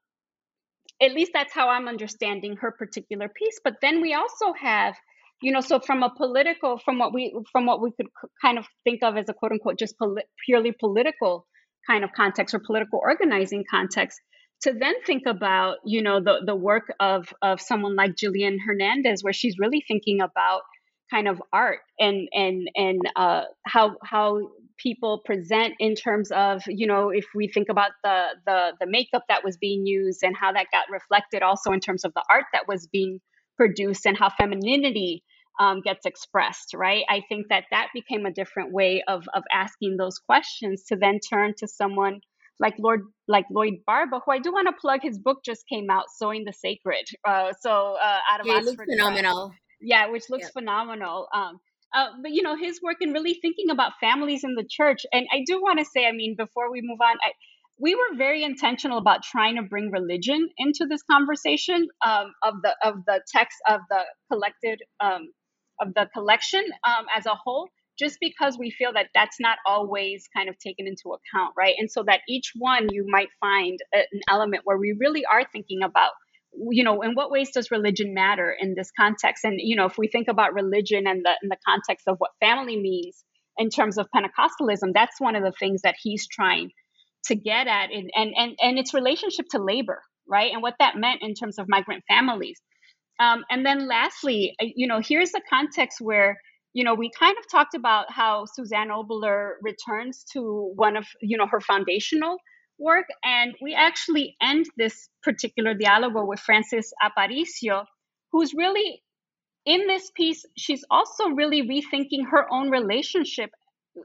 [1.02, 4.96] at least that's how i'm understanding her particular piece but then we also have
[5.42, 8.08] you know so from a political from what we from what we could
[8.42, 11.46] kind of think of as a quote unquote just poli- purely political
[11.88, 14.20] kind of context or political organizing context
[14.62, 19.24] to then think about you know the the work of of someone like Jillian Hernandez
[19.24, 20.62] where she's really thinking about
[21.12, 26.88] kind of art and and and uh, how how people present in terms of you
[26.88, 30.52] know if we think about the the the makeup that was being used and how
[30.52, 33.20] that got reflected also in terms of the art that was being
[33.58, 35.24] produced and how femininity
[35.60, 37.04] um, gets expressed right?
[37.10, 41.20] I think that that became a different way of of asking those questions to then
[41.20, 42.20] turn to someone
[42.60, 45.90] like lord like lloyd barba who i do want to plug his book just came
[45.90, 49.52] out sowing the sacred uh, so uh, out of yeah, Oxford phenomenal.
[49.82, 51.60] yeah which looks phenomenal um,
[51.96, 55.06] uh, but you know his work and really thinking about families in the church.
[55.12, 57.32] And i do want to say i mean before we move on I,
[57.80, 62.76] we were very intentional about trying to bring religion into this conversation um, of the
[62.84, 65.32] of the text of the collected um,
[65.82, 70.28] of the collection um, as a whole just because we feel that that's not always
[70.36, 71.76] kind of taken into account right?
[71.78, 75.82] And so that each one you might find an element where we really are thinking
[75.84, 76.12] about
[76.72, 79.44] you know in what ways does religion matter in this context?
[79.44, 82.32] And you know if we think about religion and the in the context of what
[82.40, 83.24] family means
[83.58, 86.72] in terms of pentecostalism that's one of the things that he's trying
[87.26, 90.52] to get at and and and, and its relationship to labor right?
[90.52, 92.60] And what that meant in terms of migrant families.
[93.20, 96.38] Um, and then lastly you know here's the context where
[96.74, 101.38] you know we kind of talked about how suzanne oboler returns to one of you
[101.38, 102.38] know her foundational
[102.78, 103.06] work.
[103.24, 107.86] And we actually end this particular dialogue with Frances Aparicio,
[108.32, 109.02] who's really
[109.66, 113.50] in this piece, she's also really rethinking her own relationship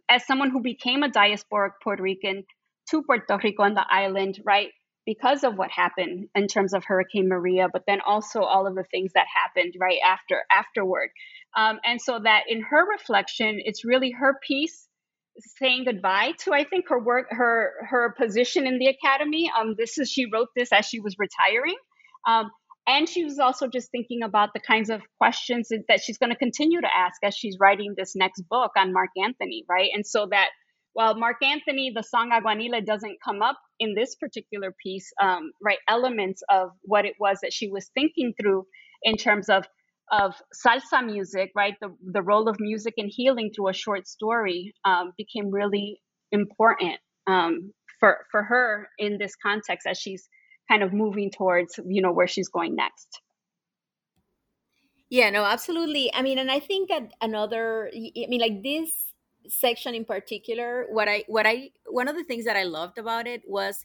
[0.08, 2.44] as someone who became a diasporic Puerto Rican
[2.90, 4.70] to Puerto Rico and the island, right?
[5.04, 8.84] Because of what happened in terms of Hurricane Maria, but then also all of the
[8.84, 11.10] things that happened right after afterward.
[11.56, 14.88] Um, and so that in her reflection, it's really her piece
[15.59, 19.51] saying goodbye to I think her work her her position in the academy.
[19.59, 21.76] Um, this is she wrote this as she was retiring.
[22.26, 22.51] Um,
[22.86, 26.36] and she was also just thinking about the kinds of questions that she's going to
[26.36, 29.91] continue to ask as she's writing this next book on Marc Anthony, right?
[29.95, 30.49] And so that
[30.93, 35.78] while Marc Anthony, the song Aguanile doesn't come up in this particular piece, um, right?
[35.88, 38.66] Elements of what it was that she was thinking through
[39.03, 39.66] in terms of
[40.11, 44.74] of salsa music, right, the, the role of music in healing through a short story
[44.84, 46.00] um, became really
[46.32, 50.28] important um, for, for her in this context as she's
[50.68, 53.20] kind of moving towards, you know, where she's going next.
[55.11, 56.12] Yeah, no, absolutely.
[56.14, 58.90] I mean, and I think that another, I mean, like this
[59.48, 63.26] section in particular, what I, what I, one of the things that I loved about
[63.26, 63.84] it was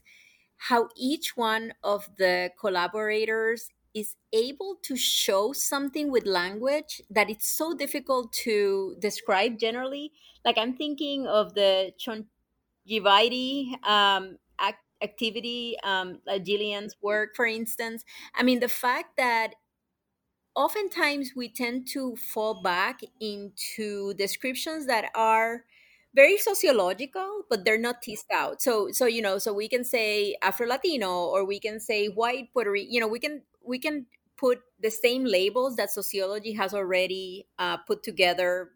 [0.58, 7.48] how each one of the collaborators is able to show something with language that it's
[7.48, 10.12] so difficult to describe generally.
[10.44, 18.04] Like I'm thinking of the Chongivaiti um, act- activity, um, Jillian's work, for instance.
[18.34, 19.54] I mean, the fact that
[20.54, 25.64] oftentimes we tend to fall back into descriptions that are
[26.14, 30.34] very sociological but they're not teased out so so you know so we can say
[30.42, 34.06] afro latino or we can say white puerto rican you know we can we can
[34.36, 38.70] put the same labels that sociology has already uh, put together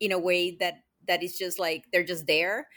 [0.00, 2.68] in a way that that is just like they're just there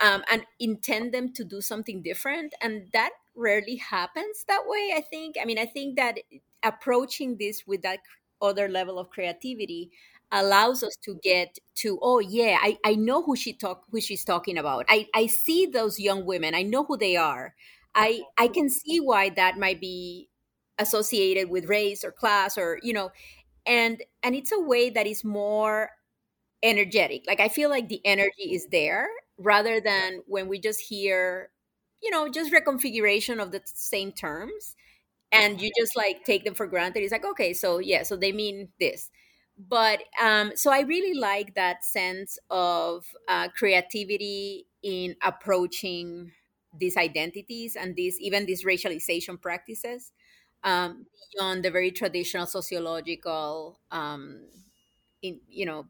[0.00, 5.00] um, and intend them to do something different and that rarely happens that way i
[5.00, 5.36] think.
[5.40, 6.18] I mean i think that
[6.62, 8.00] approaching this with that
[8.40, 9.90] other level of creativity
[10.30, 14.24] allows us to get to oh yeah i, I know who she talk who she's
[14.24, 14.86] talking about.
[14.88, 16.54] I, I see those young women.
[16.54, 17.54] I know who they are.
[17.94, 20.28] I i can see why that might be
[20.78, 23.10] associated with race or class or you know
[23.66, 25.90] and and it's a way that is more
[26.62, 27.24] energetic.
[27.26, 29.08] Like i feel like the energy is there
[29.38, 31.50] rather than when we just hear
[32.02, 34.76] you know just reconfiguration of the same terms
[35.32, 37.02] and you just like take them for granted.
[37.02, 39.10] It's like okay so yeah so they mean this.
[39.58, 46.32] But um so i really like that sense of uh, creativity in approaching
[46.78, 50.12] these identities and these even these racialization practices
[50.64, 54.42] um, beyond the very traditional sociological um,
[55.22, 55.86] in you know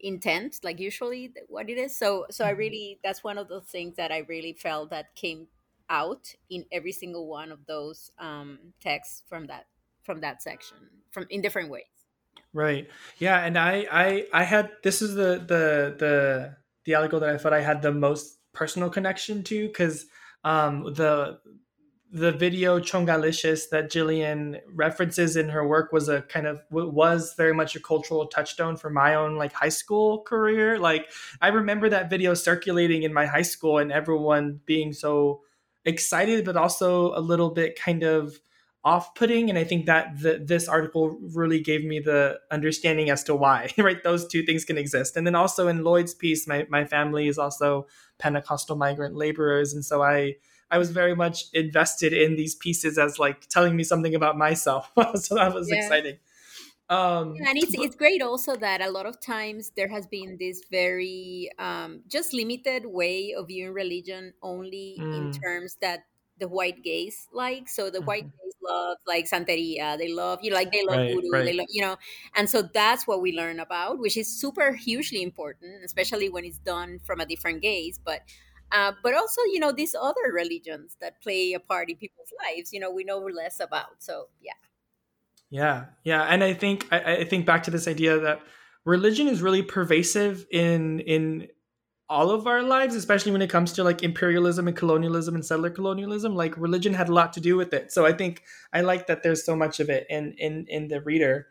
[0.00, 1.96] intent like usually what it is.
[1.96, 2.58] So so i mm-hmm.
[2.58, 5.48] really that's one of the things that i really felt that came
[5.90, 9.66] out in every single one of those um texts from that
[10.02, 10.78] from that section
[11.10, 11.84] from in different ways.
[12.52, 12.88] Right.
[13.18, 17.36] Yeah and i i i had this is the the the the article that i
[17.36, 20.06] thought i had the most personal connection to because
[20.44, 21.38] um the
[22.10, 27.52] the video Chongalicious that Jillian references in her work was a kind of was very
[27.52, 30.78] much a cultural touchstone for my own like high school career.
[30.78, 31.10] Like
[31.42, 35.42] I remember that video circulating in my high school and everyone being so
[35.84, 38.38] excited, but also a little bit kind of
[38.84, 39.50] off-putting.
[39.50, 43.70] And I think that the, this article really gave me the understanding as to why
[43.78, 45.14] right those two things can exist.
[45.14, 47.86] And then also in Lloyd's piece, my my family is also
[48.18, 50.36] Pentecostal migrant laborers, and so I
[50.70, 54.90] I was very much invested in these pieces as like telling me something about myself.
[55.14, 55.76] so that was yeah.
[55.76, 56.18] exciting.
[56.90, 60.38] Um, yeah, and it's it's great also that a lot of times there has been
[60.38, 65.16] this very um, just limited way of viewing religion only mm.
[65.18, 66.04] in terms that
[66.38, 67.68] the white gays like.
[67.68, 68.06] So the mm-hmm.
[68.06, 71.44] white gays love like Santeria, they love you know, like they love right, voodoo, right.
[71.44, 71.96] they love you know,
[72.34, 76.58] and so that's what we learn about, which is super hugely important, especially when it's
[76.58, 78.00] done from a different gaze.
[78.02, 78.22] But
[78.72, 82.72] uh, but also you know these other religions that play a part in people's lives
[82.72, 84.52] you know we know less about so yeah.
[85.50, 88.40] Yeah yeah and i think I, I think back to this idea that
[88.84, 91.48] religion is really pervasive in in
[92.10, 95.70] all of our lives especially when it comes to like imperialism and colonialism and settler
[95.70, 97.92] colonialism like religion had a lot to do with it.
[97.92, 98.42] So i think
[98.72, 101.46] i like that there's so much of it in in in the reader.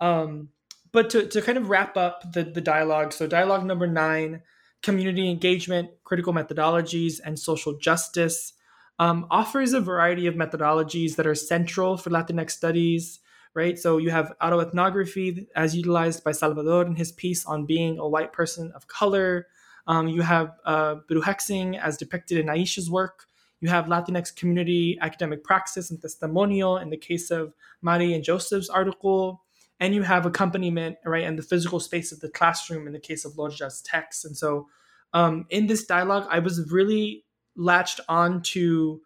[0.00, 0.50] Um
[0.92, 4.42] but to, to kind of wrap up the the dialogue so dialogue number nine
[4.82, 8.52] community engagement, critical methodologies, and social justice.
[8.98, 13.20] Um, offers a variety of methodologies that are central for Latinx studies,
[13.54, 13.78] right?
[13.78, 18.32] So you have autoethnography as utilized by Salvador in his piece on being a white
[18.32, 19.46] person of color.
[19.86, 23.24] Um, you have uh, as depicted in Aisha's work.
[23.60, 28.70] You have Latinx community academic praxis and testimonial in the case of Mari and Joseph's
[28.70, 29.42] article
[29.80, 33.24] and you have accompaniment right and the physical space of the classroom in the case
[33.24, 34.68] of Lorgia's text and so
[35.12, 37.24] um, in this dialogue i was really
[37.56, 39.00] latched on to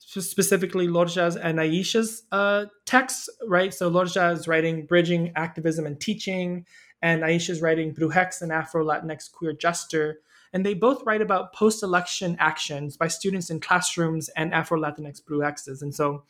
[0.00, 3.72] specifically Lorgia's and Aisha's uh, texts, right?
[3.72, 6.66] So Lorgia is writing Bridging Activism and Teaching,
[7.02, 10.18] and Aisha's writing Brujex and Afro Latinx Queer Gesture.
[10.52, 15.22] And they both write about post election actions by students in classrooms and Afro Latinx
[15.22, 15.80] Brujexes.
[15.80, 16.24] And so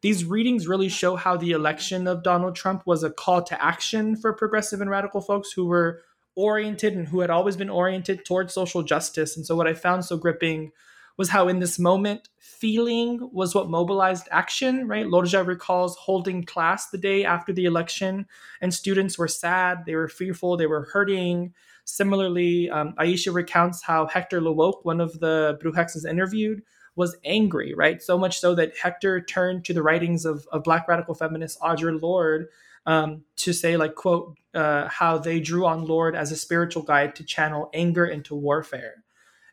[0.00, 4.16] these readings really show how the election of Donald Trump was a call to action
[4.16, 6.02] for progressive and radical folks who were
[6.36, 9.36] oriented and who had always been oriented towards social justice.
[9.36, 10.70] And so, what I found so gripping
[11.16, 15.06] was how, in this moment, feeling was what mobilized action, right?
[15.06, 18.26] Lorgia recalls holding class the day after the election,
[18.60, 21.52] and students were sad, they were fearful, they were hurting.
[21.84, 26.62] Similarly, um, Aisha recounts how Hector Lewok, one of the Brujexes interviewed,
[26.98, 28.02] was angry, right?
[28.02, 32.02] So much so that Hector turned to the writings of, of Black radical feminist Audre
[32.02, 32.48] Lorde
[32.86, 37.14] um, to say, like, quote, uh, how they drew on Lorde as a spiritual guide
[37.14, 39.04] to channel anger into warfare.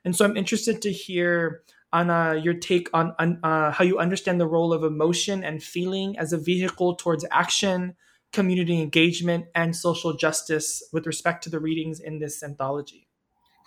[0.04, 1.62] And so I'm interested to hear,
[1.94, 6.18] Anna, your take on, on uh, how you understand the role of emotion and feeling
[6.18, 7.96] as a vehicle towards action,
[8.34, 13.05] community engagement, and social justice with respect to the readings in this anthology.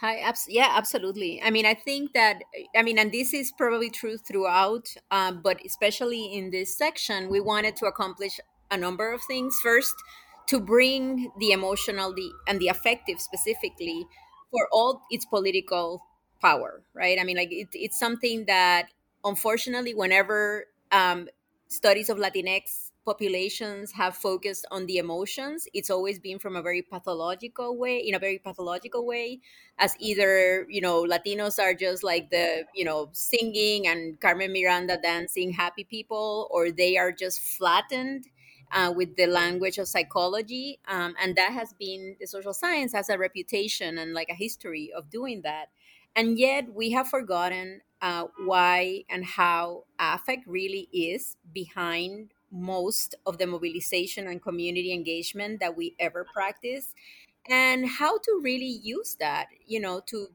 [0.00, 1.42] Hi, abs- yeah, absolutely.
[1.42, 2.42] I mean, I think that,
[2.76, 7.40] I mean, and this is probably true throughout, um, but especially in this section, we
[7.40, 8.38] wanted to accomplish
[8.70, 9.58] a number of things.
[9.60, 9.94] First,
[10.46, 14.06] to bring the emotional the, and the affective specifically
[14.52, 16.04] for all its political
[16.40, 17.18] power, right?
[17.20, 18.90] I mean, like, it, it's something that
[19.24, 21.28] unfortunately, whenever um,
[21.66, 26.82] studies of Latinx populations have focused on the emotions, it's always been from a very
[26.82, 29.40] pathological way, in a very pathological way,
[29.78, 32.46] as either, you know, Latinos are just like the,
[32.78, 38.24] you know, singing and Carmen Miranda dancing happy people, or they are just flattened
[38.76, 40.78] uh, with the language of psychology.
[40.86, 44.90] Um, and that has been, the social science has a reputation and like a history
[44.94, 45.66] of doing that.
[46.14, 53.38] And yet we have forgotten uh, why and how affect really is behind most of
[53.38, 56.94] the mobilization and community engagement that we ever practice
[57.48, 60.28] and how to really use that you know to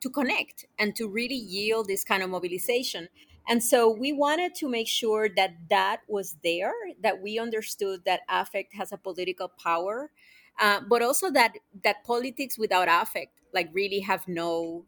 [0.00, 3.08] to connect and to really yield this kind of mobilization.
[3.48, 8.20] And so we wanted to make sure that that was there that we understood that
[8.28, 10.10] affect has a political power
[10.58, 11.52] uh, but also that
[11.84, 14.84] that politics without affect like really have no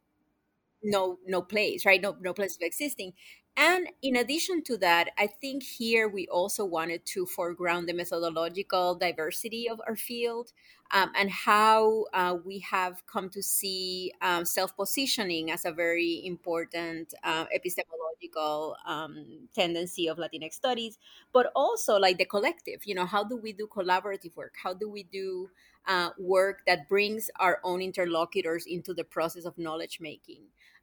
[0.82, 2.00] no no place right?
[2.00, 3.12] No no place of existing.
[3.56, 8.94] And in addition to that i think here we also wanted to foreground the methodological
[8.94, 10.52] diversity of our field
[10.92, 17.12] um, and how uh, we have come to see um, self-positioning as a very important
[17.22, 20.98] uh, epistemological um, tendency of latinx studies
[21.32, 24.54] but also like the collective you know how do we do collaborative work?
[24.62, 25.50] How do we do
[25.86, 30.42] uh, work that brings our own interlocutors into the process of knowledge making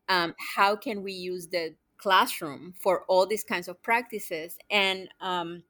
[0.10, 4.58] um, how can we use the classroom for all these kinds of practices?
[4.70, 5.64] And um,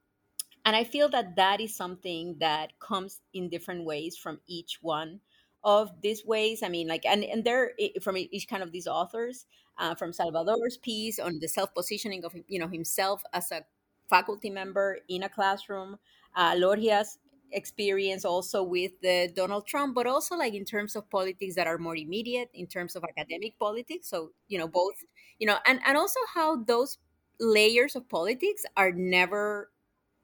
[0.64, 5.20] and i feel that that is something that comes in different ways from each one
[5.64, 6.62] of these ways.
[6.62, 7.72] I mean like and and they're
[8.02, 9.46] from each kind of these authors
[9.78, 13.64] uh, from salvador's piece on the self-positioning of you know himself as a
[14.08, 15.98] faculty member in a classroom
[16.36, 17.18] uh, Lorgia's
[17.52, 21.78] experience also with the Donald Trump, but also like in terms of politics that are
[21.78, 24.08] more immediate, in terms of academic politics.
[24.08, 24.94] So, you know, both,
[25.38, 26.98] you know, and, and also how those
[27.40, 29.70] layers of politics are never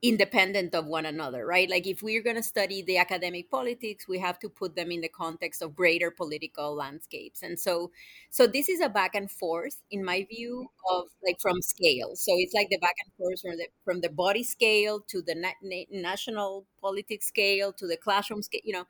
[0.04, 1.70] independent of one another, right?
[1.70, 5.00] Like if we're going to study the academic politics, we have to put them in
[5.00, 7.42] the context of greater political landscapes.
[7.42, 7.90] And so
[8.30, 12.16] so this is a back and forth in my view of like from scale.
[12.16, 15.34] So it's like the back and forth from the from the body scale to the
[15.34, 18.84] na- na- national politics scale to the classroom scale, you know.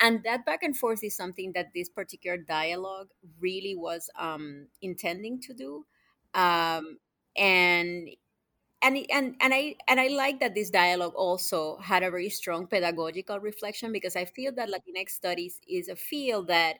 [0.00, 3.08] And that back and forth is something that this particular dialogue
[3.40, 5.86] really was um, intending to do.
[6.34, 6.98] Um,
[7.36, 8.08] and
[8.84, 12.66] and and and I and I like that this dialogue also had a very strong
[12.66, 16.76] pedagogical reflection because I feel that Latinx studies is a field that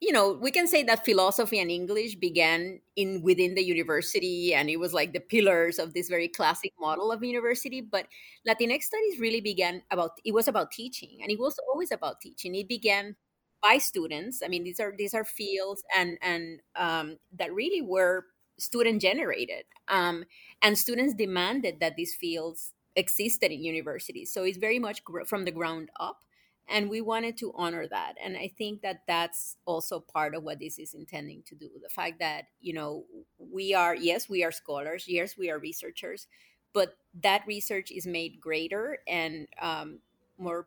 [0.00, 4.68] you know we can say that philosophy and English began in within the university and
[4.70, 8.06] it was like the pillars of this very classic model of university but
[8.48, 12.54] Latinx studies really began about it was about teaching and it was always about teaching.
[12.56, 13.16] It began
[13.62, 14.42] by students.
[14.44, 18.26] I mean these are these are fields and and um, that really were
[18.58, 20.24] student generated um,
[20.60, 25.44] and students demanded that these fields existed in universities so it's very much gr- from
[25.44, 26.24] the ground up
[26.68, 28.14] and we wanted to honor that.
[28.22, 31.88] And i think that that's also part of what this is intending to do the
[31.88, 33.04] fact that you know
[33.38, 36.26] we are yes we are scholars yes we are researchers
[36.72, 39.98] but that research is made greater and um,
[40.38, 40.66] more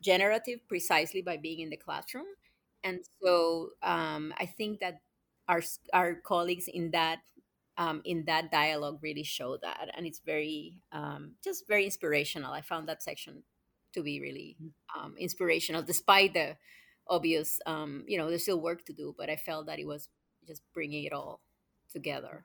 [0.00, 2.26] generative precisely by being in the classroom.
[2.84, 5.00] And so um, i think that
[5.48, 7.20] our our colleagues in that
[7.76, 12.52] um, in that dialogue really show that, and it's very um, just very inspirational.
[12.52, 13.42] I found that section
[13.94, 15.04] to be really mm-hmm.
[15.04, 16.56] um, inspirational, despite the
[17.08, 19.14] obvious, um, you know, there's still work to do.
[19.16, 20.08] But I felt that it was
[20.46, 21.40] just bringing it all
[21.92, 22.44] together.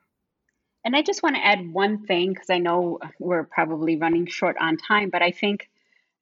[0.84, 4.56] And I just want to add one thing because I know we're probably running short
[4.60, 5.70] on time, but I think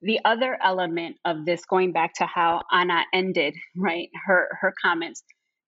[0.03, 5.25] the other element of this, going back to how Anna ended, right, her her comments,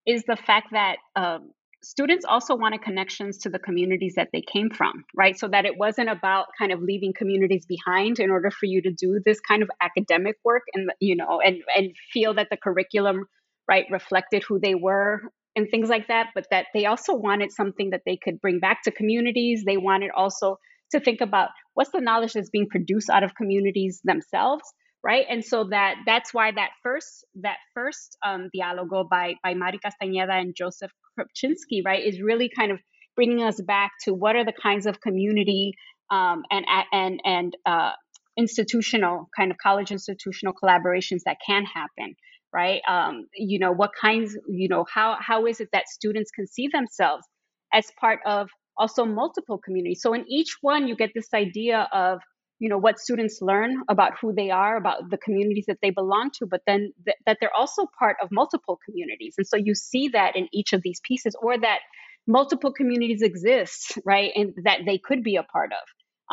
[0.06, 1.50] is the fact that um,
[1.82, 5.38] students also wanted connections to the communities that they came from, right?
[5.38, 8.90] So that it wasn't about kind of leaving communities behind in order for you to
[8.90, 13.26] do this kind of academic work and you know and and feel that the curriculum
[13.68, 15.20] right reflected who they were
[15.56, 18.82] and things like that, but that they also wanted something that they could bring back
[18.82, 19.62] to communities.
[19.64, 20.58] They wanted also
[20.90, 24.64] to think about what's the knowledge that's being produced out of communities themselves
[25.04, 25.26] right?
[25.28, 30.32] And so that that's why that first that first um, dialogo by by mari castañeda
[30.40, 32.80] and joseph krupczynski right is really kind of
[33.14, 35.74] bringing us back to what are the kinds of community
[36.10, 37.92] um, and and and uh,
[38.36, 42.14] institutional kind of college institutional collaborations that can happen
[42.54, 42.80] right?
[42.88, 46.68] Um, you know what kinds you know how how is it that students can see
[46.72, 47.26] themselves
[47.72, 48.48] as part of
[48.78, 50.00] also multiple communities?
[50.00, 52.20] So in each one you get this idea of
[52.64, 56.30] you know what students learn about who they are about the communities that they belong
[56.38, 60.08] to but then th- that they're also part of multiple communities and so you see
[60.08, 61.80] that in each of these pieces or that
[62.26, 65.84] multiple communities exist right and that they could be a part of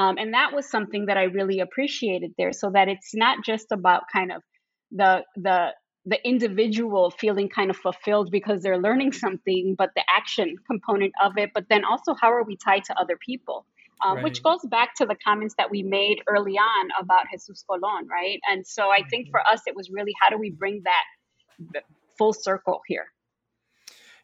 [0.03, 3.71] Um, and that was something that I really appreciated there, so that it's not just
[3.71, 4.41] about kind of
[4.91, 5.73] the the
[6.05, 11.37] the individual feeling kind of fulfilled because they're learning something, but the action component of
[11.37, 11.51] it.
[11.53, 13.65] But then also, how are we tied to other people?
[14.03, 14.23] Um, right.
[14.23, 18.39] Which goes back to the comments that we made early on about Jesus Colon, right?
[18.49, 21.83] And so I think for us, it was really how do we bring that
[22.17, 23.05] full circle here?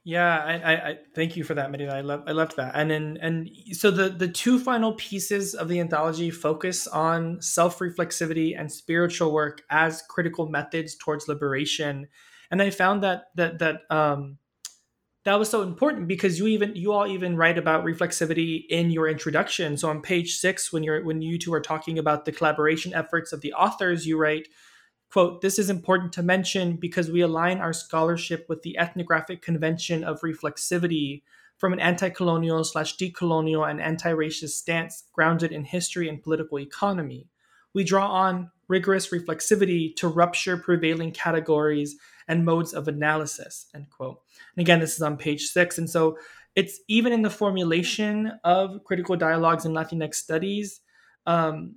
[0.04, 1.94] Yeah, I, I, I, thank you for that, Medina.
[1.94, 2.72] I love I loved that.
[2.76, 8.58] And then and so the the two final pieces of the anthology focus on self-reflexivity
[8.58, 12.08] and spiritual work as critical methods towards liberation.
[12.50, 14.38] And I found that that that um
[15.28, 19.10] that was so important because you even you all even write about reflexivity in your
[19.10, 19.76] introduction.
[19.76, 23.34] So on page six, when you're when you two are talking about the collaboration efforts
[23.34, 24.48] of the authors, you write
[25.12, 30.06] Quote, this is important to mention because we align our scholarship with the ethnographic convention
[30.06, 31.24] of reflexivity
[31.58, 36.58] from an anti colonial slash decolonial and anti racist stance grounded in history and political
[36.58, 37.28] economy.
[37.74, 41.98] We draw on rigorous reflexivity to rupture prevailing categories
[42.28, 44.20] and modes of analysis, end quote.
[44.56, 45.78] And again, this is on page six.
[45.78, 46.18] And so
[46.56, 50.82] it's even in the formulation of critical dialogues in Latinx studies,
[51.26, 51.76] um,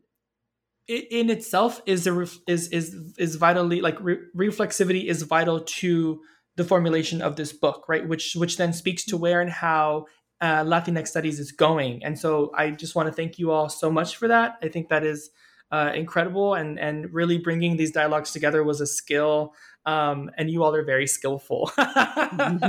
[0.89, 6.21] it in itself is a is is is vitally like re- reflexivity is vital to
[6.57, 8.09] the formulation of this book, right?
[8.09, 10.07] Which which then speaks to where and how
[10.41, 12.03] uh, Latinx studies is going.
[12.03, 14.59] And so I just want to thank you all so much for that.
[14.63, 15.31] I think that is
[15.71, 19.55] uh, incredible, and and really bringing these dialogues together was a skill
[19.87, 21.67] um, and you all are very skillful.
[21.77, 22.63] Thank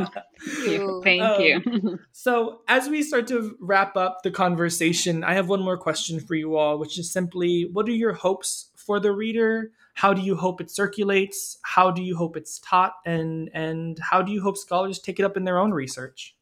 [0.65, 1.01] you.
[1.03, 1.99] Thank um, you.
[2.11, 6.35] so, as we start to wrap up the conversation, I have one more question for
[6.35, 9.71] you all, which is simply what are your hopes for the reader?
[9.93, 11.57] How do you hope it circulates?
[11.63, 12.93] How do you hope it's taught?
[13.05, 16.35] And, and how do you hope scholars take it up in their own research?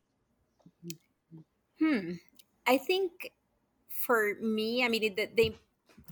[1.80, 2.14] Hmm.
[2.68, 3.32] I think
[3.90, 5.58] for me, I mean, they,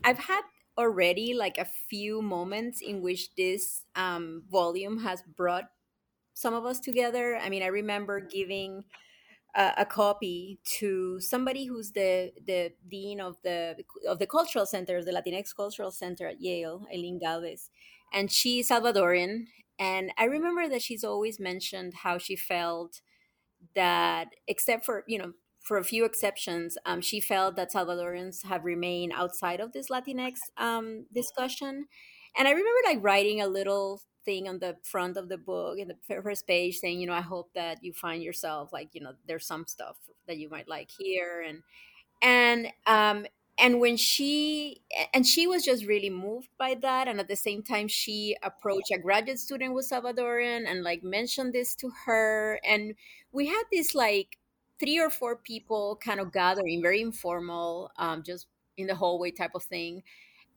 [0.03, 0.41] I've had
[0.77, 5.65] already like a few moments in which this um, volume has brought
[6.33, 7.37] some of us together.
[7.37, 8.83] I mean, I remember giving
[9.55, 13.75] a, a, copy to somebody who's the the dean of the
[14.07, 17.69] of the cultural center, the Latinx Cultural Center at Yale, Eileen Galvez,
[18.13, 19.45] and she's Salvadorian.
[19.79, 23.01] And I remember that she's always mentioned how she felt
[23.73, 25.33] that, except for you know
[25.67, 30.37] for a few exceptions, um, she felt that Salvadorans have remained outside of this Latinx
[30.55, 31.87] um, discussion.
[32.37, 35.89] And I remember like writing a little thing on the front of the book in
[35.89, 39.11] the first page saying, you know, I hope that you find yourself like, you know,
[39.27, 41.43] there's some stuff that you might like here.
[41.45, 41.63] And,
[42.21, 43.25] and, um,
[43.59, 44.81] and when she
[45.15, 48.91] and she was just really moved by that and at the same time she approached
[48.93, 52.93] a graduate student with salvadoran and like mentioned this to her and
[53.31, 54.37] we had this like
[54.79, 58.47] three or four people kind of gathering, very informal, um, just
[58.77, 60.03] in the hallway type of thing.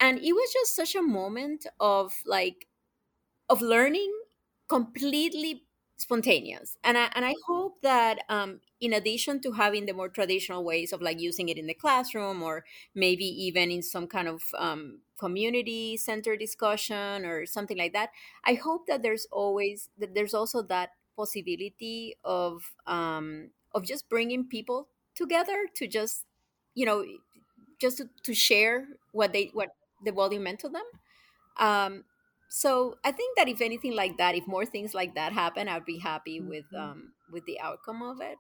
[0.01, 2.69] And it was just such a moment of like,
[3.49, 4.13] of learning
[4.69, 5.65] completely
[5.97, 6.79] spontaneous.
[6.83, 10.93] And I, and I hope that um, in addition to having the more traditional ways
[10.93, 12.65] of like using it in the classroom or
[12.95, 18.11] maybe even in some kind of um, community center discussion or something like that,
[18.45, 24.47] I hope that there's always, that there's also that possibility of um, of just bringing
[24.47, 26.25] people together to just
[26.75, 27.05] you know
[27.81, 29.71] just to, to share what they what
[30.05, 30.85] the volume meant to them.
[31.59, 32.05] Um
[32.53, 35.85] so i think that if anything like that if more things like that happen i'd
[35.85, 36.91] be happy with mm-hmm.
[36.91, 38.37] um with the outcome of it.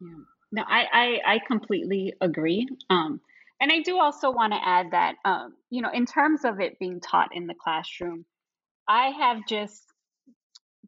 [0.00, 0.08] Yeah.
[0.52, 2.68] No i i, I completely agree.
[2.88, 3.20] Um
[3.60, 6.78] and i do also want to add that um you know in terms of it
[6.78, 8.24] being taught in the classroom
[8.86, 9.82] i have just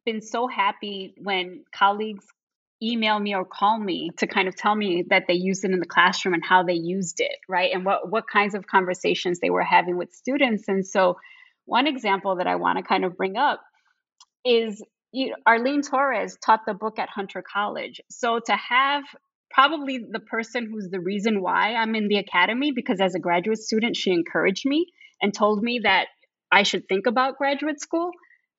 [0.04, 2.26] been so happy when colleagues
[2.82, 5.80] email me or call me to kind of tell me that they used it in
[5.80, 7.70] the classroom and how they used it right?
[7.72, 10.68] And what what kinds of conversations they were having with students.
[10.68, 11.16] And so
[11.64, 13.60] one example that i want to kind of bring up
[14.44, 14.82] is
[15.12, 18.00] you arlene torres taught the book at hunter college.
[18.10, 19.04] So to have
[19.50, 23.58] probably the person who's the reason why i'm in the academy because as a graduate
[23.58, 24.86] student she encouraged me
[25.22, 26.06] and told me that
[26.50, 28.10] i should think about graduate school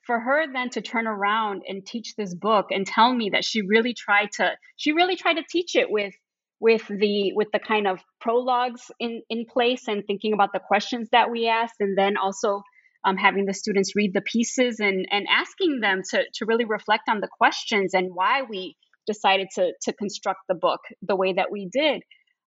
[0.07, 3.61] for her then to turn around and teach this book and tell me that she
[3.61, 6.13] really tried to she really tried to teach it with
[6.59, 11.09] with the with the kind of prologues in in place and thinking about the questions
[11.11, 12.63] that we asked and then also
[13.03, 17.03] um, having the students read the pieces and and asking them to to really reflect
[17.09, 18.75] on the questions and why we
[19.05, 22.01] decided to to construct the book the way that we did.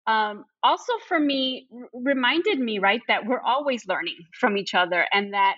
[0.07, 5.05] Um, also for me r- reminded me right that we're always learning from each other
[5.13, 5.55] and that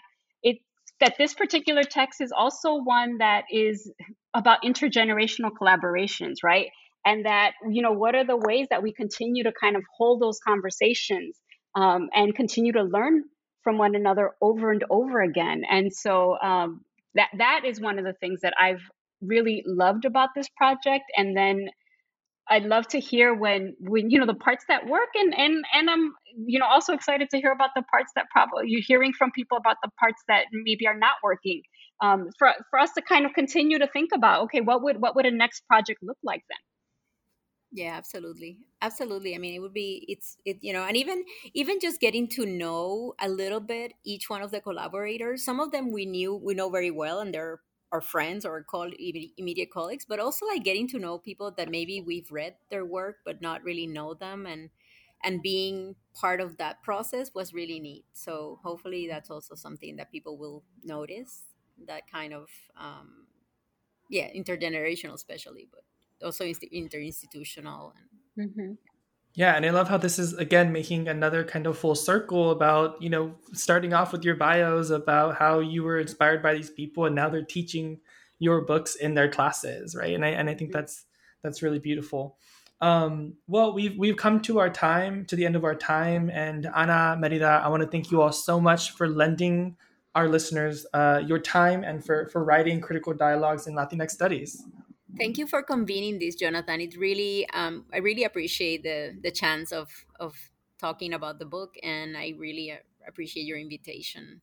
[1.01, 3.91] that this particular text is also one that is
[4.33, 6.69] about intergenerational collaborations, right?
[7.05, 10.21] and that you know what are the ways that we continue to kind of hold
[10.21, 11.37] those conversations
[11.75, 13.23] um, and continue to learn
[13.63, 16.81] from one another over and over again and so um,
[17.15, 18.81] that that is one of the things that i've
[19.21, 21.69] really loved about this project and then
[22.51, 25.89] I'd love to hear when when you know the parts that work and and and
[25.89, 29.31] I'm you know also excited to hear about the parts that probably you're hearing from
[29.31, 31.63] people about the parts that maybe are not working.
[32.01, 35.15] Um, for for us to kind of continue to think about okay what would what
[35.15, 36.59] would a next project look like then?
[37.73, 38.59] Yeah absolutely.
[38.81, 39.33] Absolutely.
[39.33, 41.23] I mean it would be it's it you know and even
[41.53, 45.71] even just getting to know a little bit each one of the collaborators some of
[45.71, 47.61] them we knew we know very well and they're
[47.91, 48.89] our friends or call
[49.37, 53.17] immediate colleagues, but also like getting to know people that maybe we've read their work
[53.25, 54.69] but not really know them and
[55.23, 58.05] and being part of that process was really neat.
[58.13, 61.43] So hopefully that's also something that people will notice
[61.87, 63.27] that kind of um,
[64.09, 65.83] yeah intergenerational especially, but
[66.25, 68.07] also inter- interinstitutional and.
[68.37, 68.73] Mm-hmm.
[69.33, 73.01] Yeah, and I love how this is again making another kind of full circle about,
[73.01, 77.05] you know, starting off with your bios about how you were inspired by these people
[77.05, 77.99] and now they're teaching
[78.39, 80.13] your books in their classes, right?
[80.13, 81.05] And I and I think that's
[81.43, 82.37] that's really beautiful.
[82.81, 86.65] Um, well, we've we've come to our time, to the end of our time, and
[86.65, 89.77] Ana Merida, I want to thank you all so much for lending
[90.13, 94.65] our listeners uh, your time and for for writing critical dialogues in Latinx studies.
[95.17, 96.81] Thank you for convening this, Jonathan.
[96.81, 99.89] It really, um, I really appreciate the the chance of
[100.19, 100.35] of
[100.79, 102.77] talking about the book, and I really uh,
[103.07, 104.41] appreciate your invitation.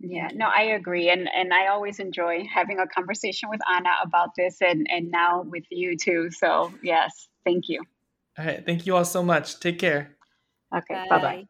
[0.00, 4.30] Yeah, no, I agree, and and I always enjoy having a conversation with Anna about
[4.36, 6.30] this, and and now with you too.
[6.30, 7.82] So yes, thank you.
[8.38, 9.58] All right, thank you all so much.
[9.60, 10.16] Take care.
[10.74, 11.48] Okay, bye bye.